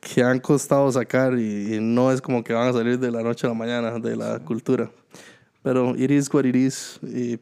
que 0.00 0.22
han 0.22 0.40
costado 0.40 0.90
sacar 0.92 1.38
y, 1.38 1.74
y 1.76 1.80
no 1.80 2.12
es 2.12 2.20
como 2.20 2.42
que 2.44 2.52
van 2.52 2.68
a 2.68 2.72
salir 2.72 2.98
de 2.98 3.10
la 3.10 3.22
noche 3.22 3.46
a 3.46 3.50
la 3.50 3.54
mañana 3.54 3.98
de 3.98 4.16
la 4.16 4.38
cultura. 4.40 4.90
Pero 5.62 5.94
it 5.96 6.10
is 6.10 6.32
what 6.32 6.44
it 6.44 6.56
is. 6.56 6.98
Y 7.02 7.38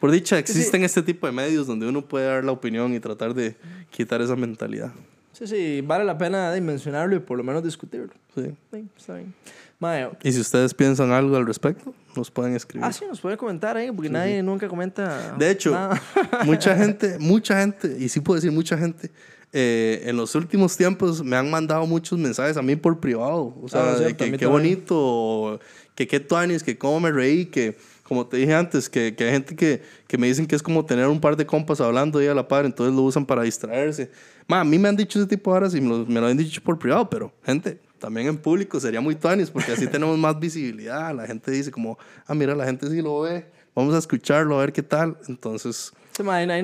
por 0.00 0.10
dicha, 0.10 0.38
existen 0.38 0.84
este 0.84 1.02
tipo 1.02 1.26
de 1.26 1.32
medios 1.32 1.66
donde 1.66 1.86
uno 1.86 2.02
puede 2.06 2.26
dar 2.26 2.44
la 2.44 2.52
opinión 2.52 2.94
y 2.94 3.00
tratar 3.00 3.34
de 3.34 3.56
quitar 3.90 4.20
esa 4.22 4.36
mentalidad. 4.36 4.92
Sí, 5.32 5.46
sí, 5.46 5.80
vale 5.80 6.04
la 6.04 6.16
pena 6.16 6.52
dimensionarlo 6.52 7.16
y 7.16 7.18
por 7.18 7.36
lo 7.36 7.44
menos 7.44 7.62
discutirlo. 7.64 8.12
Sí. 8.34 8.54
Sí, 8.72 8.88
está 8.96 9.14
bien. 9.14 9.34
Mae, 9.80 10.08
Y 10.22 10.30
si 10.32 10.40
ustedes 10.40 10.72
piensan 10.72 11.10
algo 11.10 11.36
al 11.36 11.44
respecto, 11.44 11.92
nos 12.16 12.30
pueden 12.30 12.54
escribir. 12.54 12.84
ah, 12.86 12.92
sí, 12.92 13.04
nos 13.08 13.20
pueden 13.20 13.36
comentar 13.36 13.76
ahí 13.76 13.90
porque 13.90 14.08
nadie 14.08 14.40
nunca 14.42 14.68
comenta. 14.68 15.34
De 15.36 15.50
hecho, 15.50 15.72
nada. 15.72 16.00
mucha 16.44 16.76
gente, 16.78 17.18
mucha 17.18 17.58
gente, 17.60 17.96
y 17.98 18.08
sí 18.08 18.20
puedo 18.20 18.36
decir 18.36 18.52
mucha 18.52 18.78
gente, 18.78 19.10
eh, 19.56 20.02
en 20.06 20.16
los 20.16 20.34
últimos 20.34 20.76
tiempos 20.76 21.22
me 21.24 21.36
han 21.36 21.48
mandado 21.48 21.86
muchos 21.86 22.18
mensajes 22.18 22.56
a 22.56 22.62
mí 22.62 22.74
por 22.76 22.98
privado. 23.00 23.54
O 23.62 23.68
sea, 23.68 23.92
Ah, 23.92 23.94
de 23.96 24.16
que 24.16 24.36
qué 24.36 24.46
bonito, 24.46 25.60
que 25.94 26.06
qué 26.08 26.18
tuanis, 26.20 26.62
que 26.62 26.76
cómo 26.76 26.98
me 27.00 27.10
reí, 27.12 27.46
que 27.46 27.76
como 28.02 28.26
te 28.26 28.36
dije 28.36 28.52
antes, 28.52 28.88
que, 28.90 29.14
que 29.14 29.24
hay 29.24 29.30
gente 29.30 29.56
que, 29.56 29.80
que 30.06 30.18
me 30.18 30.26
dicen 30.26 30.46
que 30.46 30.54
es 30.56 30.62
como 30.62 30.84
tener 30.84 31.06
un 31.06 31.20
par 31.20 31.36
de 31.36 31.46
compas 31.46 31.80
hablando 31.80 32.18
ahí 32.18 32.26
a 32.26 32.34
la 32.34 32.46
par, 32.46 32.66
entonces 32.66 32.94
lo 32.94 33.02
usan 33.02 33.24
para 33.24 33.42
distraerse. 33.42 34.10
Ma, 34.46 34.60
a 34.60 34.64
mí 34.64 34.78
me 34.78 34.88
han 34.88 34.96
dicho 34.96 35.18
ese 35.18 35.28
tipo 35.28 35.50
de 35.52 35.56
horas 35.56 35.74
y 35.74 35.80
me 35.80 35.88
lo, 35.88 36.04
me 36.04 36.20
lo 36.20 36.26
han 36.26 36.36
dicho 36.36 36.60
por 36.62 36.78
privado, 36.78 37.08
pero 37.08 37.32
gente, 37.44 37.78
también 37.98 38.26
en 38.26 38.36
público 38.36 38.78
sería 38.80 39.00
muy 39.00 39.14
tuanis 39.14 39.50
porque 39.50 39.72
así 39.72 39.86
tenemos 39.96 40.18
más 40.18 40.38
visibilidad. 40.38 41.14
La 41.14 41.26
gente 41.26 41.50
dice 41.50 41.70
como, 41.70 41.96
ah, 42.26 42.34
mira, 42.34 42.54
la 42.54 42.66
gente 42.66 42.90
sí 42.90 43.00
lo 43.00 43.20
ve, 43.20 43.46
vamos 43.74 43.94
a 43.94 43.98
escucharlo, 43.98 44.56
a 44.58 44.60
ver 44.62 44.72
qué 44.72 44.82
tal. 44.82 45.16
Entonces, 45.28 45.92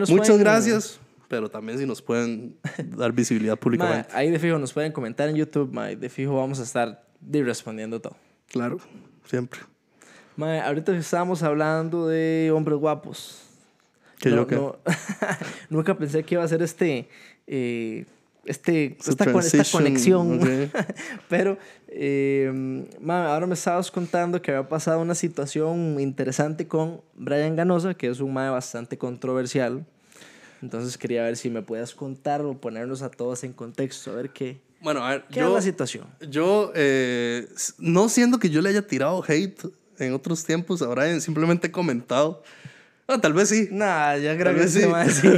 Sí, 0.09 0.13
muchas 0.15 0.29
pueden- 0.29 0.43
gracias, 0.45 1.01
pero 1.31 1.49
también 1.49 1.79
si 1.79 1.87
nos 1.87 2.03
pueden 2.03 2.57
dar 2.97 3.13
visibilidad 3.13 3.57
públicamente. 3.65 4.09
ahí 4.13 4.31
de 4.33 4.39
fijo 4.41 4.59
nos 4.59 4.73
pueden 4.73 4.91
comentar 4.91 5.29
en 5.29 5.37
YouTube, 5.37 5.73
mae, 5.73 5.95
de 5.95 6.09
fijo 6.09 6.35
vamos 6.35 6.59
a 6.59 6.65
estar 6.65 7.05
di- 7.21 7.43
respondiendo 7.45 8.01
todo. 8.01 8.17
Claro, 8.49 8.79
siempre. 9.25 9.61
Mae, 10.35 10.59
ahorita 10.61 10.97
estábamos 10.97 11.45
hablando 11.45 12.09
de 12.09 12.51
hombres 12.53 12.79
guapos. 12.79 13.43
Que 14.19 14.31
No- 14.31 14.37
yo 14.39 14.47
que... 14.49 14.57
no- 14.57 14.77
nunca 15.71 15.97
pensé 15.97 16.25
que 16.25 16.35
iba 16.35 16.43
a 16.43 16.49
ser 16.49 16.63
este, 16.63 17.09
eh, 17.47 18.07
este, 18.45 18.97
esta, 18.99 19.31
esta 19.39 19.65
conexión. 19.71 20.41
ok. 20.41 20.83
Pero 21.29 21.59
eh, 21.87 22.85
ahora 23.07 23.47
me 23.47 23.55
estabas 23.55 23.89
contando 23.93 24.43
que 24.43 24.51
había 24.51 24.69
pasado 24.69 25.01
una 25.01 25.15
situación 25.15 26.01
interesante 26.01 26.67
con 26.67 27.03
Brian 27.15 27.55
Ganosa, 27.55 27.95
que 27.95 28.09
es 28.09 28.19
un 28.19 28.33
mae 28.35 28.51
bastante 28.51 28.99
controversial. 28.99 29.87
Entonces 30.63 30.99
quería 30.99 31.23
ver 31.23 31.37
si 31.37 31.51
me 31.51 31.63
puedas 31.63 31.95
contar 31.95 32.43
o 32.43 32.59
ponernos 32.59 33.03
a 33.03 33.11
todos 33.11 33.45
en 33.45 33.53
contexto, 33.53 34.11
a 34.11 34.15
ver 34.15 34.31
qué, 34.31 34.61
Bueno, 34.81 35.05
a 35.05 35.11
ver, 35.11 35.25
qué 35.31 35.41
es 35.41 35.47
yo, 35.47 35.55
la 35.55 35.63
situación. 35.63 36.07
yo 36.29 36.73
eh, 36.75 37.49
no 37.79 38.09
siendo 38.09 38.39
que 38.39 38.51
yo 38.51 38.61
le 38.61 38.69
haya 38.69 38.87
tirado 38.87 39.23
hate 39.27 39.65
en 39.99 40.13
otros 40.13 40.45
tiempos 40.45 40.83
a 40.83 40.89
Brian, 40.89 41.21
simplemente 41.21 41.69
he 41.69 41.71
comentado. 41.71 42.43
Ah, 43.07 43.21
tal 43.21 43.33
vez 43.33 43.49
sí. 43.49 43.69
Nah, 43.73 44.17
ya 44.17 44.39
creo 44.39 44.55
que 44.55 44.69
sí. 44.69 44.87
mae 44.87 45.11
sí. 45.11 45.27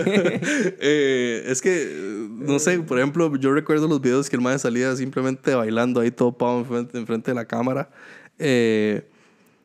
Eh, 0.79 1.45
es 1.47 1.63
que, 1.63 2.29
no 2.31 2.59
sé, 2.59 2.79
por 2.81 2.99
ejemplo, 2.99 3.35
yo 3.37 3.53
recuerdo 3.53 3.89
los 3.89 4.01
videos 4.01 4.29
que 4.29 4.37
el 4.37 4.43
mae 4.43 4.59
salía 4.59 4.95
simplemente 4.95 5.55
bailando 5.55 6.01
ahí 6.01 6.11
todo 6.11 6.37
pavo 6.37 6.59
enfrente, 6.59 6.99
enfrente 6.99 7.31
de 7.31 7.35
la 7.35 7.47
cámara. 7.47 7.89
Eh, 8.39 9.09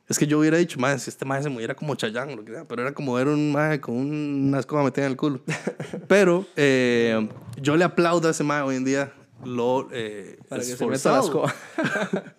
es 0.07 0.17
que 0.17 0.25
yo 0.27 0.39
hubiera 0.39 0.57
dicho, 0.57 0.79
mae, 0.79 0.97
si 0.99 1.09
este 1.09 1.25
mae 1.25 1.43
se 1.43 1.49
moviera 1.49 1.75
como 1.75 1.95
Chayán 1.95 2.29
o 2.29 2.35
lo 2.37 2.45
que 2.45 2.53
sea, 2.53 2.65
pero 2.65 2.81
era 2.81 2.93
como 2.93 3.13
ver 3.13 3.27
un 3.27 3.51
mae 3.51 3.79
con 3.81 3.95
una 3.95 4.59
escoba 4.59 4.83
metida 4.83 5.05
en 5.05 5.11
el 5.11 5.17
culo. 5.17 5.41
pero 6.07 6.45
eh, 6.55 7.27
yo 7.61 7.75
le 7.75 7.83
aplaudo 7.83 8.27
a 8.27 8.31
ese 8.31 8.43
mae 8.43 8.61
hoy 8.61 8.75
en 8.77 8.85
día 8.85 9.13
lo 9.43 9.87
eh, 9.91 10.39
Para 10.47 10.61
que 10.61 10.67
se 10.67 10.85
meta 10.85 11.11
la 11.11 11.19
esforzado. 11.19 11.25
escoba. 11.25 11.53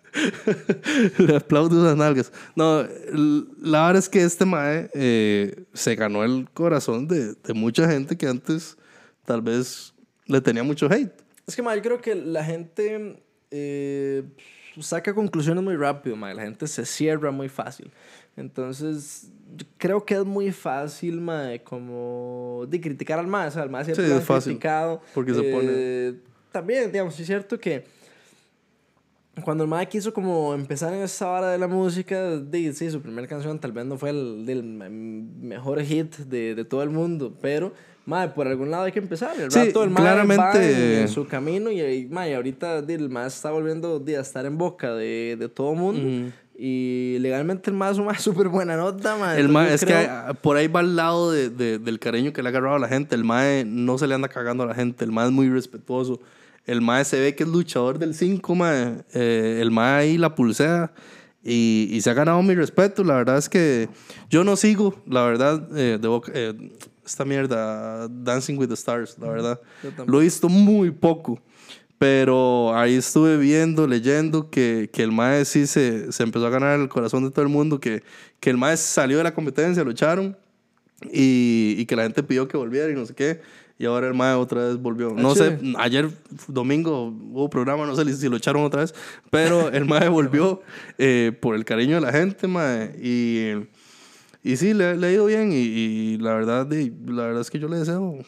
Le 1.19 1.37
aplaudo 1.37 1.85
esas 1.85 1.97
nalgas. 1.97 2.33
No, 2.57 2.83
la 3.61 3.87
verdad 3.87 3.97
es 3.99 4.09
que 4.09 4.23
este 4.23 4.45
mae 4.45 4.91
eh, 4.95 5.65
se 5.75 5.95
ganó 5.95 6.25
el 6.25 6.49
corazón 6.53 7.07
de, 7.07 7.35
de 7.35 7.55
mucha 7.55 7.89
gente 7.89 8.17
que 8.17 8.27
antes 8.27 8.77
tal 9.25 9.43
vez 9.43 9.93
le 10.27 10.41
tenía 10.41 10.63
mucho 10.63 10.87
hate. 10.91 11.13
Es 11.47 11.55
que, 11.55 11.63
ma, 11.63 11.77
yo 11.77 11.83
creo 11.83 12.01
que 12.01 12.15
la 12.15 12.43
gente 12.43 13.23
eh, 13.51 14.25
saca 14.81 15.15
conclusiones 15.15 15.63
muy 15.63 15.77
rápido, 15.77 16.17
ma. 16.17 16.33
La 16.35 16.43
gente 16.43 16.67
se 16.67 16.85
cierra 16.87 17.31
muy 17.31 17.49
fácil. 17.49 17.91
Entonces, 18.37 19.31
yo 19.57 19.67
creo 19.79 20.05
que 20.05 20.15
es 20.15 20.25
muy 20.25 20.53
fácil, 20.53 21.21
ma, 21.21 21.51
como 21.65 22.65
de 22.69 22.81
criticar 22.81 23.19
al 23.19 23.27
sea, 23.51 23.63
al 23.63 23.71
ma 23.71 23.85
siempre 23.85 24.07
Sí, 24.07 24.13
es 24.13 24.25
fácil, 24.25 24.53
criticado. 24.53 25.01
porque 25.15 25.35
se 25.35 25.41
Eh, 25.71 26.15
También, 26.53 26.91
digamos, 26.93 27.19
es 27.19 27.27
cierto 27.27 27.59
que 27.59 27.85
cuando 29.45 29.63
el 29.63 29.71
mae 29.71 29.89
quiso 29.89 30.13
como 30.13 30.53
empezar 30.53 30.93
en 30.93 31.01
esa 31.03 31.27
vara 31.27 31.51
de 31.51 31.59
la 31.59 31.69
música, 31.69 32.37
di, 32.39 32.73
sí, 32.73 32.91
su 32.91 33.01
primera 33.01 33.27
canción 33.29 33.59
tal 33.61 33.71
vez 33.71 33.87
no 33.87 33.97
fue 33.97 34.11
el, 34.11 34.45
me- 34.65 34.89
mejor 34.91 35.81
hit 35.83 36.17
de, 36.17 36.57
de 36.57 36.65
todo 36.65 36.83
el 36.83 36.91
mundo, 36.91 37.37
pero 37.41 37.73
mae, 38.09 38.29
por 38.29 38.49
algún 38.49 38.71
lado 38.71 38.85
hay 38.85 38.93
que 38.93 38.99
empezar. 38.99 39.39
El 39.39 39.51
Sí, 39.53 39.59
rato 39.67 39.85
el 39.85 39.91
mae 39.91 40.03
va 40.05 40.11
claramente- 40.13 41.01
en, 41.03 41.09
su 41.09 41.27
camino 41.27 41.71
y, 41.71 41.81
y, 41.81 42.07
mae, 42.07 42.35
ahorita 42.35 42.79
el 42.79 43.09
mae 43.11 43.27
está 43.27 43.51
volviendo 43.51 44.03
a 44.07 44.21
estar 44.21 44.47
en 44.47 44.57
boca 44.59 44.95
de, 44.95 45.37
de 45.39 45.49
todo 45.49 45.73
el 45.73 45.79
mundo. 45.79 46.33
Y 46.61 47.19
legalmente 47.21 47.71
el 47.71 47.77
mae 47.77 47.93
es 47.93 47.99
un 47.99 48.07
mae 48.07 48.19
súper 48.19 48.49
buena 48.49 48.77
nota, 48.77 49.17
mae. 49.17 49.39
El 49.39 49.49
mae, 49.49 49.73
es 49.75 49.83
que 49.85 49.93
creo- 49.93 49.99
hay- 50.27 50.35
por 50.43 50.57
ahí 50.57 50.67
va 50.67 50.81
al 50.81 50.97
lado 50.97 51.31
de, 51.31 51.51
de- 51.51 51.79
del 51.79 51.99
cariño 52.01 52.33
que 52.33 52.43
le 52.43 52.49
ha 52.49 52.51
agarrado 52.51 52.77
a 52.77 52.79
la 52.81 52.89
gente. 52.89 53.15
El 53.15 53.25
mae 53.25 53.65
no 53.65 53.97
se 53.99 54.07
le 54.09 54.15
anda 54.15 54.29
cagando 54.29 54.65
a 54.65 54.67
la 54.67 54.75
gente. 54.75 55.05
El 55.05 55.13
mae 55.13 55.27
es 55.27 55.33
muy 55.33 55.49
respetuoso. 55.51 56.19
El 56.67 56.81
mae 56.81 57.05
se 57.05 57.21
ve 57.21 57.35
que 57.35 57.45
es 57.45 57.49
luchador 57.49 57.99
del 57.99 58.15
5, 58.15 58.55
mae. 58.55 58.95
Eh, 59.15 59.59
el 59.63 59.71
mae 59.71 59.93
ahí 60.01 60.19
la 60.19 60.35
pulsea. 60.35 60.93
Y, 61.45 61.89
y 61.93 62.01
se 62.01 62.11
ha 62.11 62.15
ganado 62.15 62.43
mi 62.43 62.55
respeto. 62.55 63.05
La 63.05 63.15
verdad 63.15 63.39
es 63.39 63.49
que 63.49 63.89
yo 64.29 64.43
no 64.45 64.57
sigo, 64.57 65.01
la 65.07 65.23
verdad, 65.23 65.69
eh, 65.77 65.99
de 66.01 66.09
boca- 66.09 66.33
eh, 66.35 66.53
esta 67.09 67.25
mierda, 67.25 68.09
Dancing 68.09 68.57
with 68.59 68.69
the 68.69 68.75
Stars, 68.75 69.17
la 69.19 69.29
verdad. 69.29 69.61
Lo 70.07 70.21
he 70.21 70.25
visto 70.25 70.49
muy 70.49 70.91
poco. 70.91 71.41
Pero 71.99 72.77
ahí 72.77 72.95
estuve 72.95 73.37
viendo, 73.39 73.89
leyendo 73.89 74.51
que, 74.51 74.89
que 74.93 75.03
el 75.03 75.11
mae 75.11 75.45
sí 75.45 75.67
se, 75.67 76.13
se 76.13 76.23
empezó 76.23 76.47
a 76.47 76.51
ganar 76.51 76.79
el 76.79 76.89
corazón 76.89 77.25
de 77.25 77.31
todo 77.33 77.43
el 77.43 77.49
mundo, 77.49 77.81
que, 77.81 78.05
que 78.39 78.51
el 78.51 78.57
mae 78.57 78.77
salió 78.77 79.19
de 79.19 79.25
la 79.25 79.35
competencia, 79.35 79.83
lo 79.83 79.91
echaron 79.91 80.37
y, 81.11 81.75
y 81.77 81.87
que 81.87 81.97
la 81.97 82.05
gente 82.05 82.23
pidió 82.23 82.47
que 82.47 82.57
volviera 82.57 82.89
y 82.89 82.95
no 82.95 83.05
sé 83.05 83.15
qué. 83.15 83.41
Y 83.81 83.87
ahora 83.87 84.09
el 84.09 84.15
mae 84.15 84.35
otra 84.35 84.67
vez 84.67 84.77
volvió. 84.77 85.13
No 85.15 85.37
sé, 85.37 85.59
ayer 85.79 86.11
domingo 86.49 87.07
hubo 87.07 87.49
programa, 87.49 87.87
no 87.87 87.95
sé 87.95 88.13
si 88.13 88.29
lo 88.29 88.37
echaron 88.37 88.65
otra 88.65 88.81
vez, 88.81 88.93
pero 89.31 89.69
el 89.69 89.85
mae 89.85 90.09
volvió 90.09 90.63
eh, 90.99 91.33
por 91.41 91.55
el 91.55 91.65
cariño 91.65 91.97
de 91.97 92.01
la 92.01 92.13
gente, 92.13 92.49
mae. 92.49 92.97
Y, 93.01 93.53
y 94.53 94.57
sí, 94.57 94.75
le, 94.75 94.97
le 94.97 95.07
ha 95.07 95.13
ido 95.13 95.27
bien 95.27 95.53
y, 95.53 95.57
y 95.57 96.19
la, 96.19 96.35
verdad, 96.35 96.67
di- 96.67 96.93
la 97.07 97.25
verdad 97.25 97.41
es 97.43 97.51
que 97.51 97.59
yo 97.59 97.69
le 97.69 97.77
deseo, 97.79 98.19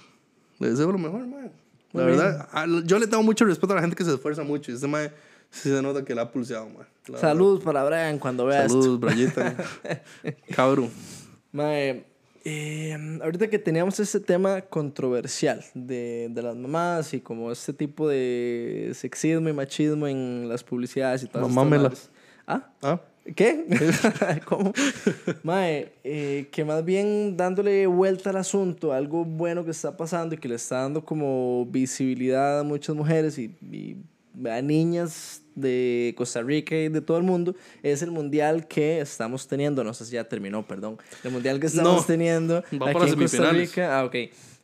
le 0.59 0.71
deseo 0.71 0.91
lo 0.93 0.99
mejor, 0.99 1.27
mae. 1.27 1.51
La 1.93 2.03
Muy 2.05 2.13
verdad, 2.13 2.49
a- 2.53 2.67
yo 2.85 2.99
le 2.99 3.07
tengo 3.07 3.23
mucho 3.23 3.45
respeto 3.45 3.73
a 3.73 3.77
la 3.77 3.83
gente 3.83 3.97
que 3.97 4.05
se 4.05 4.15
esfuerza 4.15 4.43
mucho. 4.45 4.71
Y 4.71 4.75
este 4.75 4.87
mae 4.87 5.11
sí 5.51 5.69
se 5.71 5.83
nota 5.83 6.05
que 6.05 6.15
la 6.15 6.23
ha 6.23 6.31
pulseado, 6.31 6.69
mae. 6.69 6.87
La 7.09 7.19
Salud 7.19 7.63
para 7.63 7.83
Brian 7.85 8.19
cuando 8.19 8.45
verdad. 8.47 8.59
vea 8.61 8.67
esto. 8.67 8.81
Saludos, 8.83 9.01
Brayita. 9.01 9.57
Cabrón. 10.55 10.91
Mae, 11.53 12.05
eh, 12.45 13.19
ahorita 13.23 13.49
que 13.51 13.59
teníamos 13.59 13.99
este 13.99 14.21
tema 14.21 14.61
controversial 14.61 15.65
de, 15.75 16.29
de 16.31 16.43
las 16.43 16.55
mamás 16.57 17.13
y 17.13 17.21
como 17.21 17.51
este 17.51 17.73
tipo 17.73 18.09
de 18.09 18.93
sexismo 18.95 19.49
y 19.49 19.53
machismo 19.53 20.07
en 20.07 20.49
las 20.49 20.63
publicidades 20.63 21.25
y 21.25 21.27
todas 21.27 21.43
estas 21.49 21.55
Mamámela. 21.57 21.83
varas. 21.85 22.11
¿Ah? 22.47 22.71
¿Ah? 22.83 23.01
¿Qué? 23.37 23.67
¿Cómo? 24.47 24.73
Mae, 25.43 25.93
eh, 26.05 26.49
que 26.51 26.65
más 26.65 26.85
bien 26.85 27.37
dándole 27.37 27.87
vuelta 27.87 28.31
al 28.31 28.37
asunto, 28.37 28.93
algo 28.93 29.25
bueno 29.25 29.65
que 29.65 29.71
está 29.71 29.97
pasando 29.97 30.35
y 30.35 30.39
que 30.39 30.49
le 30.49 30.55
está 30.57 30.81
dando 30.81 31.05
como 31.05 31.67
visibilidad 31.67 32.61
a 32.61 32.63
muchas 32.63 32.97
mujeres 32.97 33.39
y, 33.39 33.55
y 33.71 33.97
a 34.49 34.63
niñas 34.63 35.43
de 35.55 36.15
Costa 36.17 36.41
Rica 36.43 36.75
y 36.75 36.89
de 36.89 37.01
todo 37.01 37.19
el 37.19 37.25
mundo, 37.25 37.55
es 37.83 38.03
el 38.03 38.11
mundial 38.11 38.67
que 38.67 39.01
estamos 39.01 39.47
teniendo, 39.47 39.85
no 39.85 39.93
sé 39.93 40.07
si 40.07 40.13
ya 40.13 40.25
terminó, 40.25 40.67
perdón, 40.67 40.97
el 41.23 41.31
mundial 41.31 41.61
que 41.61 41.67
estamos 41.67 41.97
No, 41.97 42.03
teniendo 42.05 42.59
aquí 42.59 42.77
en 42.77 43.19
Costa. 43.19 43.51
Rica. 43.51 43.99
Ah, 43.99 44.05
ok. 44.05 44.15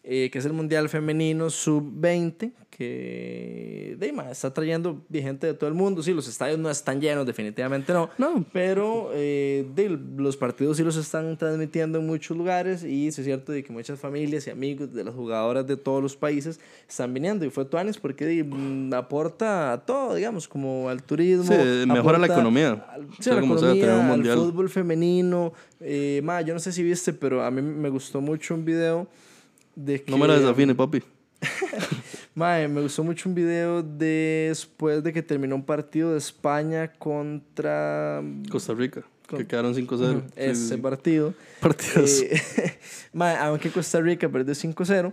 Eh, 0.09 0.31
que 0.31 0.38
es 0.38 0.45
el 0.45 0.53
Mundial 0.53 0.88
Femenino 0.88 1.51
Sub-20, 1.51 2.53
que 2.71 3.97
de, 3.99 4.12
ma, 4.12 4.31
está 4.31 4.55
trayendo 4.55 5.05
gente 5.12 5.49
de 5.49 5.55
todo 5.55 5.66
el 5.66 5.75
mundo. 5.75 6.01
Sí, 6.01 6.12
los 6.12 6.29
estadios 6.29 6.61
no 6.61 6.71
están 6.71 7.01
llenos, 7.01 7.27
definitivamente 7.27 7.92
no. 7.92 8.09
No. 8.16 8.45
Pero 8.53 9.11
eh, 9.14 9.66
de, 9.75 9.99
los 10.16 10.37
partidos 10.37 10.77
sí 10.77 10.85
los 10.85 10.97
están 10.97 11.37
transmitiendo 11.37 11.99
en 11.99 12.07
muchos 12.07 12.37
lugares 12.37 12.85
y 12.85 13.09
es 13.09 13.16
cierto 13.16 13.51
de 13.51 13.64
que 13.64 13.73
muchas 13.73 13.99
familias 13.99 14.47
y 14.47 14.51
amigos 14.51 14.92
de 14.92 15.03
las 15.03 15.12
jugadoras 15.12 15.66
de 15.66 15.77
todos 15.77 16.01
los 16.01 16.14
países 16.14 16.61
están 16.88 17.12
viniendo. 17.12 17.45
Y 17.45 17.51
fue 17.51 17.64
Tuanis 17.64 17.99
porque 17.99 18.27
de, 18.27 18.45
mm, 18.45 18.95
aporta 18.95 19.73
a 19.73 19.85
todo, 19.85 20.14
digamos, 20.14 20.47
como 20.47 20.88
al 20.88 21.03
turismo. 21.03 21.53
Sí, 21.53 21.85
mejora 21.88 22.16
la 22.16 22.27
economía. 22.27 22.87
al- 22.92 23.09
sí, 23.19 23.29
la 23.31 23.42
sea, 23.42 23.71
un 23.71 23.77
economía, 23.79 24.33
al 24.35 24.38
fútbol 24.38 24.69
femenino. 24.69 25.53
Eh, 25.81 26.21
ma, 26.23 26.42
yo 26.42 26.55
no 26.55 26.61
sé 26.61 26.71
si 26.71 26.85
viste, 26.85 27.12
pero 27.12 27.42
a 27.42 27.51
mí 27.51 27.61
me 27.61 27.88
gustó 27.88 28.21
mucho 28.21 28.55
un 28.55 28.64
video 28.64 29.09
de 29.76 30.02
que... 30.02 30.10
No 30.10 30.18
me 30.18 30.26
la 30.26 30.34
desafine, 30.38 30.74
papi. 30.74 31.02
Mae, 32.34 32.66
me 32.68 32.80
gustó 32.82 33.04
mucho 33.04 33.28
un 33.28 33.34
video 33.34 33.82
después 33.82 35.02
de 35.02 35.12
que 35.12 35.22
terminó 35.22 35.54
un 35.54 35.64
partido 35.64 36.12
de 36.12 36.18
España 36.18 36.92
contra 36.92 38.22
Costa 38.50 38.74
Rica, 38.74 39.02
Con- 39.28 39.38
que 39.38 39.46
quedaron 39.46 39.74
5-0. 39.74 39.88
Ujú, 39.88 40.20
Sí, 40.20 40.32
ese 40.36 40.74
sí, 40.74 40.76
partido. 40.76 41.34
Partidos. 41.60 42.20
Eh, 42.22 42.78
mae, 43.12 43.36
aunque 43.36 43.70
Costa 43.70 44.00
Rica 44.00 44.28
perdió 44.28 44.54
5-0, 44.54 45.12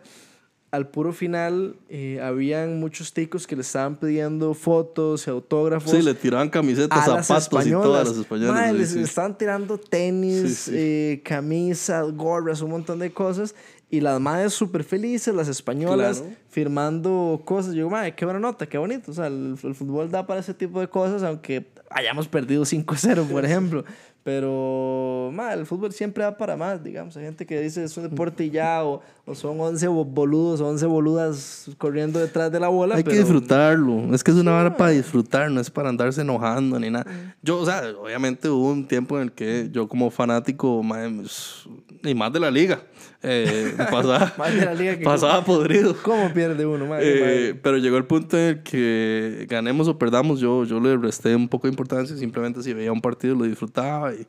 al 0.72 0.88
puro 0.90 1.14
final 1.14 1.76
eh, 1.88 2.20
habían 2.20 2.80
muchos 2.80 3.14
ticos 3.14 3.46
que 3.46 3.56
le 3.56 3.62
estaban 3.62 3.96
pidiendo 3.96 4.54
fotos 4.56 5.28
y 5.28 5.30
autógrafos. 5.30 5.92
sí, 5.92 6.02
le 6.02 6.16
tiraban 6.16 6.50
camisetas, 6.50 7.08
a 7.08 7.22
zapatos 7.24 7.68
y 7.68 7.72
todas 7.72 8.10
las 8.10 8.18
españolas. 8.18 8.56
Mae, 8.56 8.74
les 8.74 8.90
sí. 8.90 9.00
estaban 9.02 9.38
tirando 9.38 9.78
tenis, 9.78 10.68
eh, 10.74 11.22
camisas, 11.24 12.12
gorras, 12.14 12.62
un 12.62 12.72
montón 12.72 12.98
de 13.00 13.14
cosas. 13.14 13.54
Y 13.94 14.02
las 14.02 14.20
madres 14.20 14.54
súper 14.54 14.84
felices, 14.84 15.36
las 15.36 15.48
españolas, 15.48 16.20
Claro. 16.22 16.36
firmando 16.50 17.42
cosas. 17.46 17.76
Yo 17.76 17.90
madre, 17.92 18.16
qué 18.16 18.26
buena 18.26 18.40
nota, 18.40 18.66
qué 18.66 18.80
bonito. 18.80 19.12
O 19.12 19.14
sea, 19.14 19.28
el, 19.28 19.56
el 19.62 19.76
fútbol 19.76 20.10
da 20.10 20.26
para 20.26 20.40
ese 20.40 20.56
tipo 20.56 20.80
de 20.80 20.88
cosas, 20.88 21.22
aunque 21.22 21.68
hayamos 21.92 22.28
perdido 22.28 22.64
5-0, 22.66 23.28
por 23.28 23.46
ejemplo. 23.46 23.86
Pero, 24.24 25.30
madre, 25.34 25.60
el 25.60 25.66
fútbol 25.66 25.92
siempre 25.92 26.24
da 26.24 26.36
para 26.38 26.56
más, 26.58 26.84
digamos. 26.84 27.16
Hay 27.18 27.26
gente 27.26 27.46
que 27.46 27.60
dice 27.62 27.84
es 27.84 27.96
un 27.98 28.04
deporte 28.04 28.46
y 28.46 28.50
ya, 28.50 28.84
o, 28.84 29.02
o 29.26 29.36
son 29.36 29.60
11 29.60 29.88
bo- 29.90 30.06
boludos, 30.06 30.62
11 30.62 30.86
boludas 30.86 31.70
corriendo 31.78 32.20
detrás 32.20 32.52
de 32.52 32.60
la 32.60 32.70
bola. 32.70 32.96
Hay 32.96 33.04
que 33.04 33.10
pero- 33.12 33.22
disfrutarlo. 33.22 34.16
Es 34.16 34.24
que 34.24 34.32
es 34.32 34.38
una 34.38 34.52
vara 34.52 34.76
para 34.76 34.92
disfrutar, 34.92 35.52
no 35.52 35.60
es 35.62 35.70
para 35.70 35.90
andarse 35.90 36.22
enojando 36.22 36.80
ni 36.80 36.90
nada. 36.90 37.06
Yo, 37.42 37.60
o 37.60 37.66
sea, 37.66 37.82
obviamente 38.02 38.50
hubo 38.50 38.70
un 38.72 38.88
tiempo 38.88 39.18
en 39.18 39.24
el 39.24 39.32
que 39.34 39.68
yo 39.72 39.88
como 39.88 40.10
fanático, 40.10 40.82
pues, 40.88 41.66
y 42.04 42.14
más 42.16 42.34
de 42.34 42.40
la 42.40 42.52
liga, 42.52 42.82
eh, 43.22 43.74
pasaba, 43.92 44.34
Más 44.38 44.54
de 44.54 44.66
la 44.66 44.74
liga 44.74 44.98
que- 44.98 45.04
pasaba 45.06 45.44
podrido. 45.46 45.96
¿Cómo 46.04 46.34
pierde 46.34 46.66
uno, 46.66 46.86
madre? 46.86 47.12
Eh, 47.18 47.22
Madre. 47.22 47.56
pero 47.64 47.78
llegó 47.78 47.98
el 47.98 48.06
punto 48.06 48.38
en 48.38 48.44
el 48.44 48.64
que 48.64 49.46
ganemos 49.50 49.88
o 49.88 49.98
perdamos, 49.98 50.40
yo, 50.40 50.66
yo 50.66 50.80
le 50.80 50.98
resté 50.98 51.36
un 51.36 51.48
poco 51.48 51.68
de 51.68 51.72
importancia, 51.72 52.16
simplemente 52.18 52.62
si 52.62 52.74
veía 52.74 52.92
un 52.92 53.02
partido 53.02 53.36
lo 53.36 53.46
disfrutaba 53.46 54.14
y, 54.14 54.28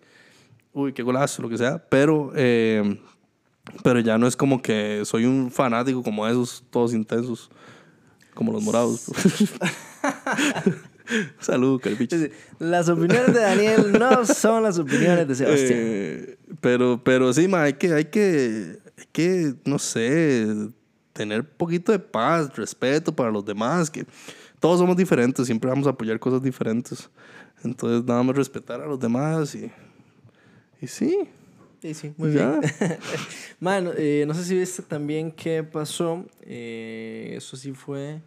uy, 0.73 0.93
qué 0.93 1.03
golazo, 1.03 1.43
lo 1.43 1.49
que 1.49 1.59
sea, 1.59 1.79
pero, 1.89 2.33
eh, 2.37 2.99
pero 3.83 3.99
ya 4.01 4.19
no 4.19 4.27
es 4.27 4.37
como 4.37 4.63
que 4.63 5.03
soy 5.05 5.25
un 5.25 5.51
fanático 5.51 6.03
como 6.03 6.27
esos, 6.29 6.63
todos 6.71 6.95
intensos, 6.95 7.51
como 8.35 8.53
los 8.53 8.63
morados. 8.63 9.07
Salud, 11.39 11.81
sí. 11.85 12.31
Las 12.59 12.89
opiniones 12.89 13.35
de 13.35 13.41
Daniel 13.41 13.93
no 13.93 14.25
son 14.25 14.63
las 14.63 14.79
opiniones 14.79 15.29
de 15.29 15.35
Sebastián. 15.35 15.79
Eh, 15.83 16.34
pero, 16.61 17.03
pero 17.03 17.33
sí, 17.33 17.49
ma, 17.49 17.63
hay 17.65 17.75
que, 17.75 17.93
hay 17.93 18.05
que, 18.07 18.79
hay 18.99 19.05
que, 19.13 19.55
no 19.65 19.79
sé, 19.79 20.47
tener 21.13 21.49
poquito 21.49 21.93
de 21.93 21.99
paz, 21.99 22.55
respeto 22.57 23.15
para 23.15 23.31
los 23.31 23.45
demás, 23.45 23.91
que 23.91 24.05
todos 24.61 24.79
somos 24.79 24.97
diferentes, 24.97 25.47
siempre 25.47 25.71
vamos 25.71 25.87
a 25.87 25.91
apoyar 25.91 26.19
cosas 26.19 26.43
diferentes. 26.43 27.09
Entonces, 27.63 28.05
nada 28.05 28.23
más 28.23 28.37
respetar 28.37 28.81
a 28.81 28.87
los 28.87 28.99
demás 29.01 29.55
y, 29.55 29.71
y 30.81 30.87
sí. 30.87 31.29
Sí, 31.81 31.93
sí, 31.95 32.15
muy 32.17 32.33
Ya. 32.33 32.59
bien. 32.61 32.73
Mano, 33.61 33.91
eh, 33.97 34.25
no 34.27 34.33
sé 34.35 34.45
si 34.45 34.59
viste 34.59 34.83
también 34.83 35.31
qué 35.31 35.63
pasó. 35.63 36.25
eh, 36.43 37.35
eso 37.37 37.57
sí 37.57 37.73
fue 37.73 38.21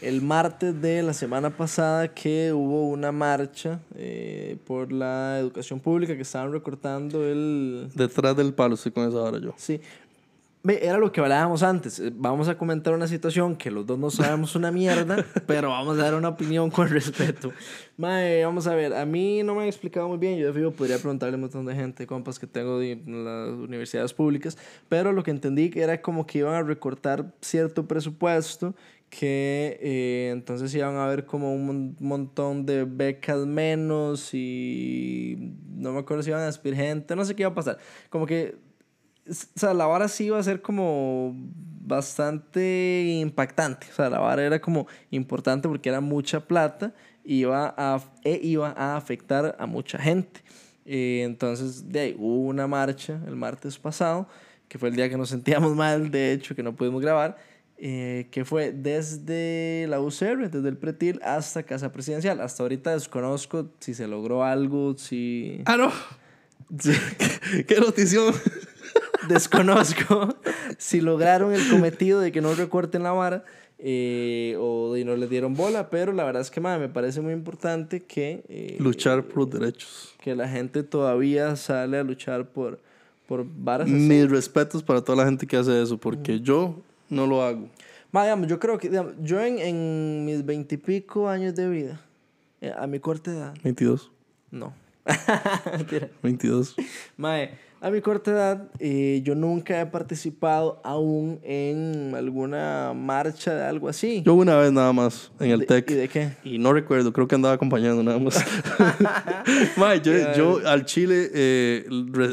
el 0.00 0.22
martes 0.22 0.80
de 0.80 1.02
la 1.02 1.12
semana 1.12 1.50
pasada 1.50 2.08
que 2.08 2.52
hubo 2.52 2.88
una 2.88 3.12
marcha 3.12 3.80
eh, 3.94 4.56
por 4.66 4.92
la 4.92 5.38
educación 5.38 5.80
pública 5.80 6.16
que 6.16 6.22
estaban 6.22 6.52
recortando 6.52 7.26
el... 7.26 7.88
Detrás 7.94 8.36
del 8.36 8.54
palo 8.54 8.74
estoy 8.74 8.92
con 8.92 9.08
esa 9.08 9.18
hora 9.18 9.38
yo. 9.38 9.52
Sí. 9.56 9.80
Era 10.62 10.98
lo 10.98 11.10
que 11.10 11.22
hablábamos 11.22 11.62
antes. 11.62 12.00
Eh, 12.00 12.12
Vamos 12.14 12.48
a 12.48 12.58
comentar 12.58 12.92
una 12.92 13.06
situación 13.06 13.56
que 13.56 13.70
los 13.70 13.86
dos 13.86 13.98
no 13.98 14.10
sabemos 14.10 14.54
una 14.54 14.70
mierda, 14.70 15.24
pero 15.46 15.70
vamos 15.70 15.98
a 15.98 16.02
dar 16.02 16.14
una 16.14 16.28
opinión 16.28 16.70
con 16.70 16.88
respeto. 16.88 17.52
Mae, 17.96 18.44
vamos 18.44 18.66
a 18.66 18.74
ver, 18.74 18.92
a 18.94 19.06
mí 19.06 19.42
no 19.42 19.54
me 19.54 19.62
han 19.62 19.68
explicado 19.68 20.08
muy 20.08 20.18
bien. 20.18 20.38
Yo 20.38 20.52
de 20.52 20.70
podría 20.70 20.98
preguntarle 20.98 21.34
a 21.34 21.36
un 21.36 21.42
montón 21.42 21.64
de 21.64 21.74
gente, 21.74 22.06
compas 22.06 22.38
que 22.38 22.46
tengo 22.46 22.78
de 22.78 22.92
en 22.92 23.24
las 23.24 23.50
universidades 23.50 24.12
públicas, 24.12 24.58
pero 24.88 25.12
lo 25.12 25.22
que 25.22 25.30
entendí 25.30 25.70
era 25.74 26.02
como 26.02 26.26
que 26.26 26.40
iban 26.40 26.54
a 26.54 26.62
recortar 26.62 27.32
cierto 27.40 27.86
presupuesto 27.86 28.74
que 29.10 29.78
eh, 29.82 30.30
entonces 30.32 30.74
iban 30.74 30.96
a 30.96 31.04
haber 31.04 31.26
como 31.26 31.52
un 31.54 31.66
mon- 31.66 31.96
montón 32.00 32.64
de 32.66 32.84
becas 32.84 33.44
menos 33.46 34.30
y 34.32 35.54
no 35.76 35.92
me 35.92 35.98
acuerdo 36.00 36.22
si 36.22 36.30
iban 36.30 36.42
a 36.42 36.46
despedir 36.46 36.76
gente, 36.76 37.16
no 37.16 37.24
sé 37.24 37.34
qué 37.36 37.42
iba 37.42 37.50
a 37.50 37.54
pasar. 37.54 37.78
Como 38.08 38.26
que 38.26 38.56
o 39.28 39.32
sea, 39.54 39.74
la 39.74 39.86
vara 39.86 40.08
sí 40.08 40.24
iba 40.26 40.38
a 40.38 40.42
ser 40.42 40.62
como 40.62 41.32
bastante 41.82 43.18
impactante. 43.20 43.88
O 43.90 43.94
sea, 43.94 44.10
la 44.10 44.18
vara 44.18 44.44
era 44.44 44.60
como 44.60 44.86
importante 45.10 45.68
porque 45.68 45.88
era 45.88 46.00
mucha 46.00 46.40
plata 46.46 46.94
iba 47.24 47.74
a, 47.76 48.00
e 48.24 48.40
iba 48.42 48.70
a 48.76 48.96
afectar 48.96 49.56
a 49.58 49.66
mucha 49.66 49.98
gente. 49.98 50.40
Eh, 50.86 51.22
entonces, 51.24 51.88
de 51.90 52.00
ahí 52.00 52.16
hubo 52.18 52.46
una 52.46 52.66
marcha 52.66 53.20
el 53.26 53.36
martes 53.36 53.78
pasado, 53.78 54.26
que 54.68 54.78
fue 54.78 54.88
el 54.88 54.96
día 54.96 55.08
que 55.08 55.16
nos 55.16 55.28
sentíamos 55.28 55.74
mal, 55.76 56.10
de 56.10 56.32
hecho, 56.32 56.54
que 56.56 56.62
no 56.62 56.74
pudimos 56.74 57.02
grabar, 57.02 57.36
eh, 57.82 58.28
que 58.30 58.44
fue 58.44 58.72
desde 58.72 59.86
la 59.88 60.00
UCR, 60.00 60.50
desde 60.50 60.68
el 60.68 60.76
Pretil 60.76 61.18
hasta 61.24 61.62
Casa 61.62 61.90
Presidencial. 61.92 62.40
Hasta 62.40 62.62
ahorita 62.62 62.92
desconozco 62.92 63.70
si 63.80 63.94
se 63.94 64.06
logró 64.06 64.44
algo, 64.44 64.96
si... 64.98 65.62
Ah, 65.64 65.76
no. 65.78 65.90
si- 66.78 66.92
Qué 67.66 67.80
notición. 67.80 68.34
desconozco 69.28 70.36
si 70.78 71.00
lograron 71.00 71.52
el 71.54 71.68
cometido 71.68 72.20
de 72.20 72.32
que 72.32 72.40
no 72.40 72.54
recorten 72.54 73.02
la 73.02 73.12
vara 73.12 73.44
eh, 73.78 74.56
o 74.58 74.92
de 74.92 75.04
no 75.04 75.16
le 75.16 75.26
dieron 75.26 75.54
bola, 75.54 75.88
pero 75.88 76.12
la 76.12 76.24
verdad 76.24 76.42
es 76.42 76.50
que 76.50 76.60
madre, 76.60 76.80
me 76.80 76.88
parece 76.92 77.20
muy 77.22 77.32
importante 77.32 78.00
que, 78.00 78.44
eh, 78.48 78.76
Luchar 78.78 79.24
por 79.24 79.38
los 79.38 79.50
derechos. 79.50 80.14
que 80.22 80.34
la 80.34 80.48
gente 80.48 80.82
todavía 80.82 81.56
sale 81.56 81.96
a 81.98 82.02
luchar 82.02 82.46
por, 82.50 82.78
por 83.26 83.46
varas 83.46 83.86
así. 83.86 83.94
Mis 83.94 84.28
respetos 84.30 84.82
para 84.82 85.00
toda 85.02 85.16
la 85.16 85.24
gente 85.24 85.46
que 85.46 85.56
hace 85.56 85.80
eso, 85.82 85.96
porque 85.96 86.40
yo 86.40 86.82
no 87.10 87.26
lo 87.26 87.42
hago. 87.42 87.68
Ma, 88.12 88.22
digamos, 88.24 88.46
yo 88.48 88.58
creo 88.58 88.78
que 88.78 88.88
digamos, 88.88 89.12
yo 89.22 89.40
en, 89.40 89.58
en 89.58 90.24
mis 90.24 90.44
veintipico 90.44 91.28
años 91.28 91.54
de 91.54 91.68
vida, 91.68 92.00
eh, 92.60 92.72
a 92.76 92.86
mi 92.86 92.98
corta 92.98 93.30
edad, 93.30 93.54
22. 93.62 94.10
no. 94.50 94.72
Mentira. 95.76 96.08
22. 96.22 96.76
Mae, 97.16 97.50
a 97.80 97.90
mi 97.90 98.00
corta 98.02 98.30
edad, 98.30 98.68
eh, 98.78 99.22
yo 99.24 99.34
nunca 99.34 99.80
he 99.80 99.86
participado 99.86 100.80
aún 100.84 101.40
en 101.42 102.12
alguna 102.14 102.92
marcha 102.94 103.54
de 103.54 103.64
algo 103.64 103.88
así. 103.88 104.22
Yo 104.22 104.34
una 104.34 104.56
vez 104.56 104.70
nada 104.72 104.92
más 104.92 105.32
en 105.40 105.50
el 105.52 105.60
De- 105.60 105.66
TEC. 105.66 105.90
¿Y 105.90 105.94
de 105.94 106.08
qué? 106.08 106.32
Y 106.44 106.58
no 106.58 106.72
recuerdo, 106.74 107.12
creo 107.12 107.26
que 107.26 107.34
andaba 107.34 107.54
acompañando 107.54 108.02
nada 108.02 108.18
más. 108.18 108.44
Mae, 109.76 110.00
yo, 110.00 110.12
yo 110.34 110.68
al 110.68 110.84
Chile 110.84 111.30
eh, 111.32 111.86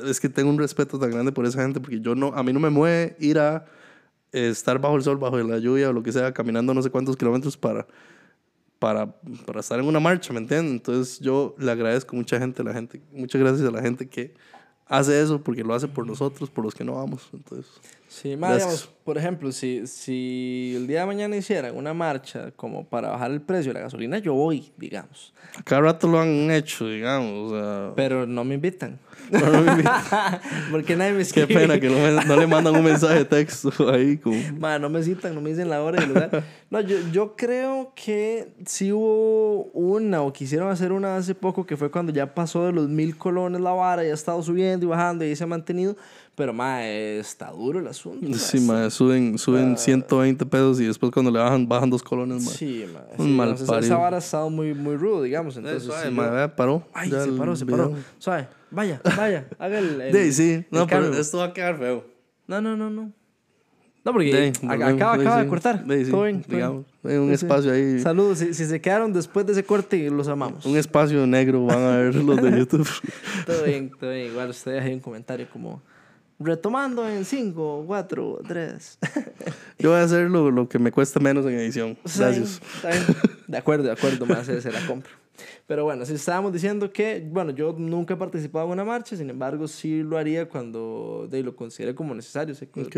es 0.08 0.20
que 0.20 0.30
tengo 0.30 0.50
un 0.50 0.60
respeto 0.60 1.00
tan 1.00 1.12
grande 1.12 1.32
por 1.32 1.46
esa 1.46 1.62
gente 1.62 1.80
porque 1.80 2.00
yo 2.02 2.16
no, 2.16 2.28
a 2.34 2.44
mí 2.44 2.52
no 2.54 2.60
me 2.60 2.70
mueve 2.70 3.16
ir 3.20 3.40
a 3.40 3.66
eh, 3.66 3.72
estar 4.32 4.80
bajo 4.80 4.96
el 4.96 5.04
sol, 5.04 5.18
bajo 5.18 5.38
la 5.38 5.60
lluvia 5.60 5.90
o 5.90 5.94
lo 5.94 6.04
que 6.04 6.12
sea, 6.12 6.34
caminando 6.34 6.74
no 6.74 6.82
sé 6.82 6.90
cuántos 6.90 7.16
kilómetros 7.16 7.58
para, 7.58 7.88
para, 8.80 9.12
para 9.46 9.60
estar 9.60 9.80
en 9.80 9.86
una 9.86 10.00
marcha, 10.00 10.34
¿me 10.34 10.40
entienden? 10.40 10.74
Entonces 10.74 11.20
yo 11.20 11.56
le 11.58 11.72
agradezco 11.72 12.16
mucha 12.16 12.40
gente, 12.40 12.62
a 12.62 12.66
la 12.66 12.74
gente, 12.74 13.02
muchas 13.12 13.42
gracias 13.42 13.68
a 13.68 13.72
la 13.72 13.82
gente 13.82 14.08
que 14.08 14.34
hace 14.86 15.22
eso 15.22 15.42
porque 15.42 15.64
lo 15.64 15.74
hace 15.74 15.88
por 15.88 16.06
nosotros, 16.06 16.50
por 16.50 16.64
los 16.64 16.74
que 16.74 16.84
no 16.84 16.96
vamos. 16.96 17.30
Entonces, 17.34 17.72
Sí, 18.10 18.36
Gracias. 18.36 18.58
digamos, 18.58 18.90
por 19.04 19.18
ejemplo, 19.18 19.52
si, 19.52 19.86
si 19.86 20.74
el 20.78 20.88
día 20.88 21.02
de 21.02 21.06
mañana 21.08 21.36
hicieran 21.36 21.76
una 21.76 21.94
marcha 21.94 22.52
como 22.56 22.86
para 22.86 23.10
bajar 23.10 23.32
el 23.32 23.42
precio 23.42 23.72
de 23.74 23.80
la 23.80 23.84
gasolina, 23.86 24.18
yo 24.20 24.34
voy, 24.34 24.72
digamos. 24.78 25.34
cada 25.66 25.82
rato 25.82 26.08
lo 26.08 26.20
han 26.20 26.50
hecho, 26.52 26.88
digamos. 26.88 27.52
O 27.52 27.56
sea, 27.56 27.94
Pero 27.96 28.26
no 28.26 28.44
me 28.46 28.56
invitan. 28.56 28.98
no, 29.30 29.40
no 29.50 29.62
me 29.62 29.72
invitan. 29.72 30.02
Porque 30.72 30.96
nadie 30.96 31.12
me 31.12 31.18
Qué 31.18 31.24
escribe. 31.24 31.48
pena 31.62 31.80
que 31.82 31.90
no, 31.90 31.96
me- 31.98 32.26
no 32.26 32.36
le 32.38 32.48
mandan 32.48 32.76
un 32.78 32.84
mensaje 32.84 33.16
de 33.20 33.26
texto 33.26 33.72
ahí. 33.92 34.18
Como, 34.18 34.38
Ma, 34.58 34.80
no 34.80 34.90
me 34.90 35.04
citan, 35.04 35.36
no 35.36 35.42
me 35.42 35.50
dicen 35.50 35.70
la 35.70 35.82
hora 35.84 36.00
y 36.02 36.04
el 36.06 36.10
lugar. 36.14 36.44
No, 36.70 36.80
yo, 36.82 36.98
yo 37.12 37.36
creo 37.36 37.92
que 37.96 38.54
sí 38.66 38.92
hubo 38.94 39.64
una, 39.74 40.22
o 40.22 40.32
quisieron 40.32 40.70
hacer 40.70 40.92
una 40.94 41.18
hace 41.18 41.36
poco, 41.36 41.66
que 41.66 41.76
fue 41.78 41.92
cuando 41.92 42.12
ya 42.14 42.34
pasó 42.34 42.66
de 42.66 42.72
los 42.72 42.88
mil 42.88 43.18
colones 43.18 43.60
la 43.62 43.72
vara, 43.72 44.04
ya 44.04 44.12
ha 44.12 44.14
estado 44.14 44.42
subiendo 44.44 44.86
y 44.86 44.90
bajando 44.90 45.26
y 45.26 45.30
ahí 45.30 45.36
se 45.36 45.44
ha 45.44 45.48
mantenido. 45.48 45.98
Pero, 46.38 46.54
mae, 46.54 47.18
está 47.18 47.50
duro 47.50 47.80
el 47.80 47.88
asunto. 47.88 48.30
mae. 48.30 48.38
Sí, 48.38 48.60
mae, 48.60 48.92
suben, 48.92 49.40
suben 49.40 49.76
120 49.76 50.46
pesos 50.46 50.80
y 50.80 50.86
después 50.86 51.12
cuando 51.12 51.32
le 51.32 51.40
bajan, 51.40 51.68
bajan 51.68 51.90
dos 51.90 52.04
colones, 52.04 52.44
mae. 52.46 52.54
Sí, 52.54 52.86
mae. 52.94 53.04
Un 53.18 53.26
sí, 53.26 53.32
mal 53.32 53.56
digamos, 53.58 53.84
esa- 53.84 53.98
vara 53.98 54.18
ha 54.18 54.20
estado 54.20 54.50
muy, 54.52 54.76
muy 54.76 54.98
rudo, 54.98 55.24
digamos. 55.24 55.58
Entonces, 55.58 55.82
Suave, 55.84 56.10
sí, 56.10 56.14
mae, 56.14 56.30
vea, 56.30 56.56
paró. 56.56 56.88
Ay, 56.94 57.10
se 57.10 57.24
el 57.24 57.32
paró, 57.32 57.56
se 57.56 57.66
paró. 57.66 57.92
Suave, 58.20 58.48
vaya, 58.70 59.02
vaya, 59.18 59.48
haga 59.58 59.80
el. 59.80 60.00
el 60.00 60.34
sí, 60.34 60.52
el 60.52 60.66
no, 60.70 60.86
pero 60.86 61.02
cambio. 61.06 61.20
esto 61.20 61.40
va 61.40 61.46
a 61.46 61.54
quedar 61.54 61.80
feo. 61.80 62.06
No, 62.46 62.62
no, 62.62 62.78
no, 62.78 62.92
no. 62.92 63.12
No, 64.06 64.14
porque 64.14 64.32
De, 64.32 64.54
acaba, 64.70 65.14
acaba 65.14 65.38
de 65.40 65.44
sí. 65.44 65.50
cortar. 65.50 65.84
De, 65.86 66.06
sí, 66.06 66.12
Todo 66.12 66.24
bien, 66.24 66.42
todo 66.42 66.48
bien. 66.50 66.60
digamos, 66.60 66.86
hay 67.04 67.16
un 67.18 67.30
Sí, 67.32 67.38
sí. 67.40 67.46
espacio 67.46 67.72
ahí. 67.74 68.00
Saludos. 68.00 68.38
Si, 68.38 68.54
si 68.54 68.66
se 68.66 68.80
quedaron 68.80 69.12
después 69.12 69.46
de 69.46 69.52
ese 69.54 69.64
corte, 69.66 70.10
los 70.12 70.28
amamos. 70.30 70.66
Un 70.66 70.78
espacio 70.78 71.28
negro 71.28 71.66
van 71.66 71.80
a 71.82 71.98
ver 71.98 72.16
los 72.16 72.42
de 72.42 72.52
YouTube. 72.60 72.88
Todo 73.46 73.64
bien, 73.64 73.92
todo 74.00 74.12
bien. 74.12 74.28
Igual 74.28 74.52
usted 74.52 74.74
deja 74.76 74.86
ahí 74.86 74.94
un 74.94 75.00
comentario 75.02 75.48
como 75.52 75.82
retomando 76.40 77.08
en 77.10 77.26
5, 77.26 77.84
4, 77.88 78.40
3. 78.48 79.00
Yo 79.80 79.92
voy 79.92 80.00
a 80.00 80.04
hacer 80.04 80.30
lo, 80.30 80.52
lo 80.52 80.68
que 80.70 80.80
me 80.80 80.92
cuesta 80.92 81.20
menos 81.20 81.46
en 81.46 81.54
edición. 81.54 81.98
Gracias. 82.18 82.62
De 83.48 83.58
acuerdo, 83.58 83.86
de 83.86 83.92
acuerdo, 83.92 84.26
más 84.26 84.46
se 84.46 84.72
la 84.72 84.86
compro. 84.86 85.12
Pero 85.68 85.84
bueno, 85.84 86.06
si 86.06 86.14
estábamos 86.14 86.52
diciendo 86.54 86.92
que, 86.92 87.26
bueno, 87.30 87.52
yo 87.52 87.74
nunca 87.78 88.16
he 88.16 88.18
participado 88.18 88.66
en 88.68 88.72
una 88.74 88.84
marcha, 88.84 89.16
sin 89.16 89.30
embargo, 89.30 89.68
sí 89.68 90.02
lo 90.02 90.18
haría 90.18 90.48
cuando 90.50 91.28
de, 91.30 91.44
lo 91.44 91.56
considere 91.56 91.94
como 91.94 92.16
necesario. 92.16 92.56
sé 92.56 92.68
que- 92.70 92.82
Ok. 92.82 92.98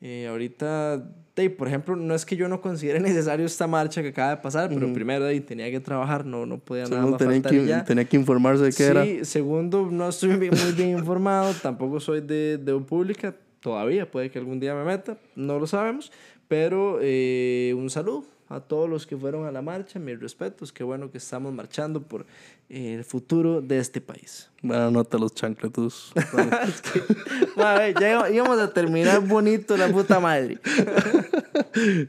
Eh, 0.00 0.26
ahorita, 0.28 1.10
de, 1.34 1.50
por 1.50 1.68
ejemplo, 1.68 1.96
no 1.96 2.14
es 2.14 2.26
que 2.26 2.36
yo 2.36 2.48
no 2.48 2.60
considere 2.60 3.00
necesario 3.00 3.46
esta 3.46 3.66
marcha 3.66 4.02
que 4.02 4.08
acaba 4.08 4.30
de 4.30 4.36
pasar, 4.38 4.68
pero 4.72 4.92
primero 4.92 5.24
de, 5.24 5.40
tenía 5.40 5.70
que 5.70 5.80
trabajar, 5.80 6.24
no, 6.26 6.44
no 6.46 6.58
podía 6.58 6.82
nada 6.84 6.96
Segundo, 6.96 7.10
más 7.12 7.18
tenía 7.18 7.34
faltar 7.34 7.52
que, 7.52 7.66
ya. 7.66 7.84
tenía 7.84 8.04
que 8.04 8.16
informarse 8.16 8.62
de 8.64 8.68
qué 8.70 8.74
sí, 8.74 8.82
era. 8.84 9.24
segundo, 9.24 9.88
no 9.90 10.08
estoy 10.08 10.36
bien- 10.36 10.54
muy 10.62 10.72
bien 10.72 10.90
informado, 10.98 11.52
tampoco 11.62 11.98
soy 12.00 12.20
de, 12.20 12.58
de 12.58 12.78
pública 12.80 13.34
todavía, 13.60 14.10
puede 14.10 14.30
que 14.30 14.38
algún 14.38 14.60
día 14.60 14.74
me 14.74 14.84
meta, 14.84 15.16
no 15.34 15.58
lo 15.58 15.66
sabemos, 15.66 16.12
pero 16.46 16.98
eh, 17.00 17.74
un 17.76 17.88
saludo 17.90 18.24
a 18.48 18.60
todos 18.60 18.88
los 18.88 19.06
que 19.06 19.16
fueron 19.16 19.46
a 19.46 19.50
la 19.52 19.60
marcha, 19.62 19.98
mis 19.98 20.20
respetos, 20.20 20.72
qué 20.72 20.84
bueno 20.84 21.10
que 21.10 21.18
estamos 21.18 21.52
marchando 21.52 22.00
por 22.02 22.26
eh, 22.68 22.94
el 22.94 23.04
futuro 23.04 23.60
de 23.60 23.78
este 23.78 24.00
país. 24.00 24.48
Buena 24.62 24.90
nota 24.90 25.18
los 25.18 25.34
chancletus. 25.34 26.12
Es 26.68 26.80
que, 26.82 27.02
madre, 27.56 27.94
ya 28.00 28.30
íbamos- 28.30 28.58
a 28.60 28.72
terminar 28.72 29.20
bonito 29.26 29.76
la 29.76 29.88
puta 29.88 30.20
madre. 30.20 30.58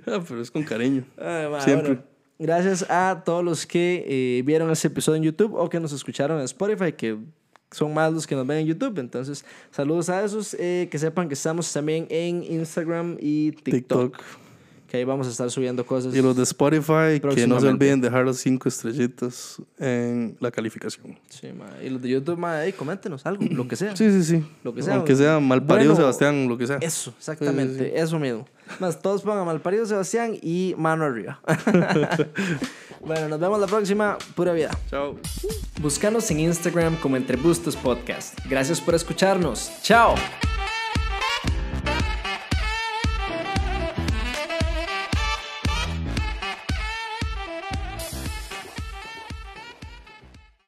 Ah, 0.05 0.21
pero 0.27 0.41
es 0.41 0.49
con 0.51 0.63
cariño. 0.63 1.03
Ay, 1.17 1.49
ma, 1.49 1.61
Siempre. 1.61 1.87
bueno, 1.95 2.03
gracias 2.39 2.85
a 2.89 3.21
todos 3.25 3.43
los 3.43 3.65
que 3.65 4.05
eh, 4.07 4.41
vieron 4.43 4.69
ese 4.71 4.87
episodio 4.87 5.17
en 5.17 5.23
YouTube 5.23 5.53
o 5.55 5.69
que 5.69 5.79
nos 5.79 5.91
escucharon 5.91 6.37
en 6.39 6.45
Spotify, 6.45 6.93
que 6.93 7.17
son 7.71 7.93
más 7.93 8.13
los 8.13 8.25
que 8.25 8.35
nos 8.35 8.47
ven 8.47 8.59
en 8.59 8.67
YouTube. 8.67 8.97
Entonces, 8.99 9.43
saludos 9.71 10.09
a 10.09 10.23
esos. 10.23 10.53
eh, 10.59 10.87
que 10.89 10.97
sepan 10.99 11.27
que 11.27 11.33
estamos 11.33 11.71
también 11.73 12.07
en 12.09 12.43
Instagram 12.43 13.17
y 13.19 13.51
TikTok, 13.51 14.15
TikTok. 14.15 14.23
Que 14.87 14.97
ahí 14.97 15.03
vamos 15.03 15.27
a 15.27 15.31
estar 15.31 15.51
subiendo 15.51 15.85
cosas. 15.85 16.15
Y 16.15 16.21
los 16.21 16.35
de 16.35 16.43
Spotify, 16.43 17.19
que 17.35 17.45
no 17.45 17.59
se 17.59 17.67
olviden 17.67 17.99
dejar 17.99 18.25
las 18.25 18.37
cinco 18.37 18.69
estrellitas 18.69 19.61
en 19.77 20.37
la 20.39 20.49
calificación. 20.49 21.19
Sí, 21.29 21.47
ma, 21.51 21.65
Y 21.83 21.89
los 21.89 22.01
de 22.01 22.09
YouTube, 22.09 22.37
ma, 22.37 22.63
ey, 22.63 22.71
coméntenos 22.71 23.25
algo, 23.25 23.43
lo 23.51 23.67
que 23.67 23.75
sea. 23.75 23.95
Sí, 23.95 24.09
sí, 24.11 24.23
sí. 24.23 24.45
Lo 24.63 24.73
que 24.73 24.81
sea. 24.81 24.95
Aunque 24.95 25.15
sea 25.15 25.39
mal 25.39 25.65
parido 25.65 25.93
Bueno, 25.93 26.03
Sebastián, 26.03 26.47
lo 26.47 26.57
que 26.57 26.67
sea. 26.67 26.77
Eso, 26.77 27.13
exactamente, 27.17 27.99
eso 27.99 28.17
mismo. 28.17 28.47
Más, 28.79 29.01
todos 29.01 29.21
pongan 29.21 29.45
malparido 29.45 29.85
Sebastián 29.85 30.37
y 30.41 30.75
mano 30.77 31.05
arriba. 31.05 31.39
bueno, 33.05 33.27
nos 33.29 33.39
vemos 33.39 33.59
la 33.59 33.67
próxima. 33.67 34.17
Pura 34.35 34.53
vida. 34.53 34.71
Chao. 34.89 35.15
Búscanos 35.81 36.29
en 36.31 36.41
Instagram 36.41 36.95
como 36.97 37.17
Entre 37.17 37.37
Bustos 37.37 37.75
Podcast. 37.75 38.37
Gracias 38.49 38.81
por 38.81 38.95
escucharnos. 38.95 39.71
Chao. 39.81 40.15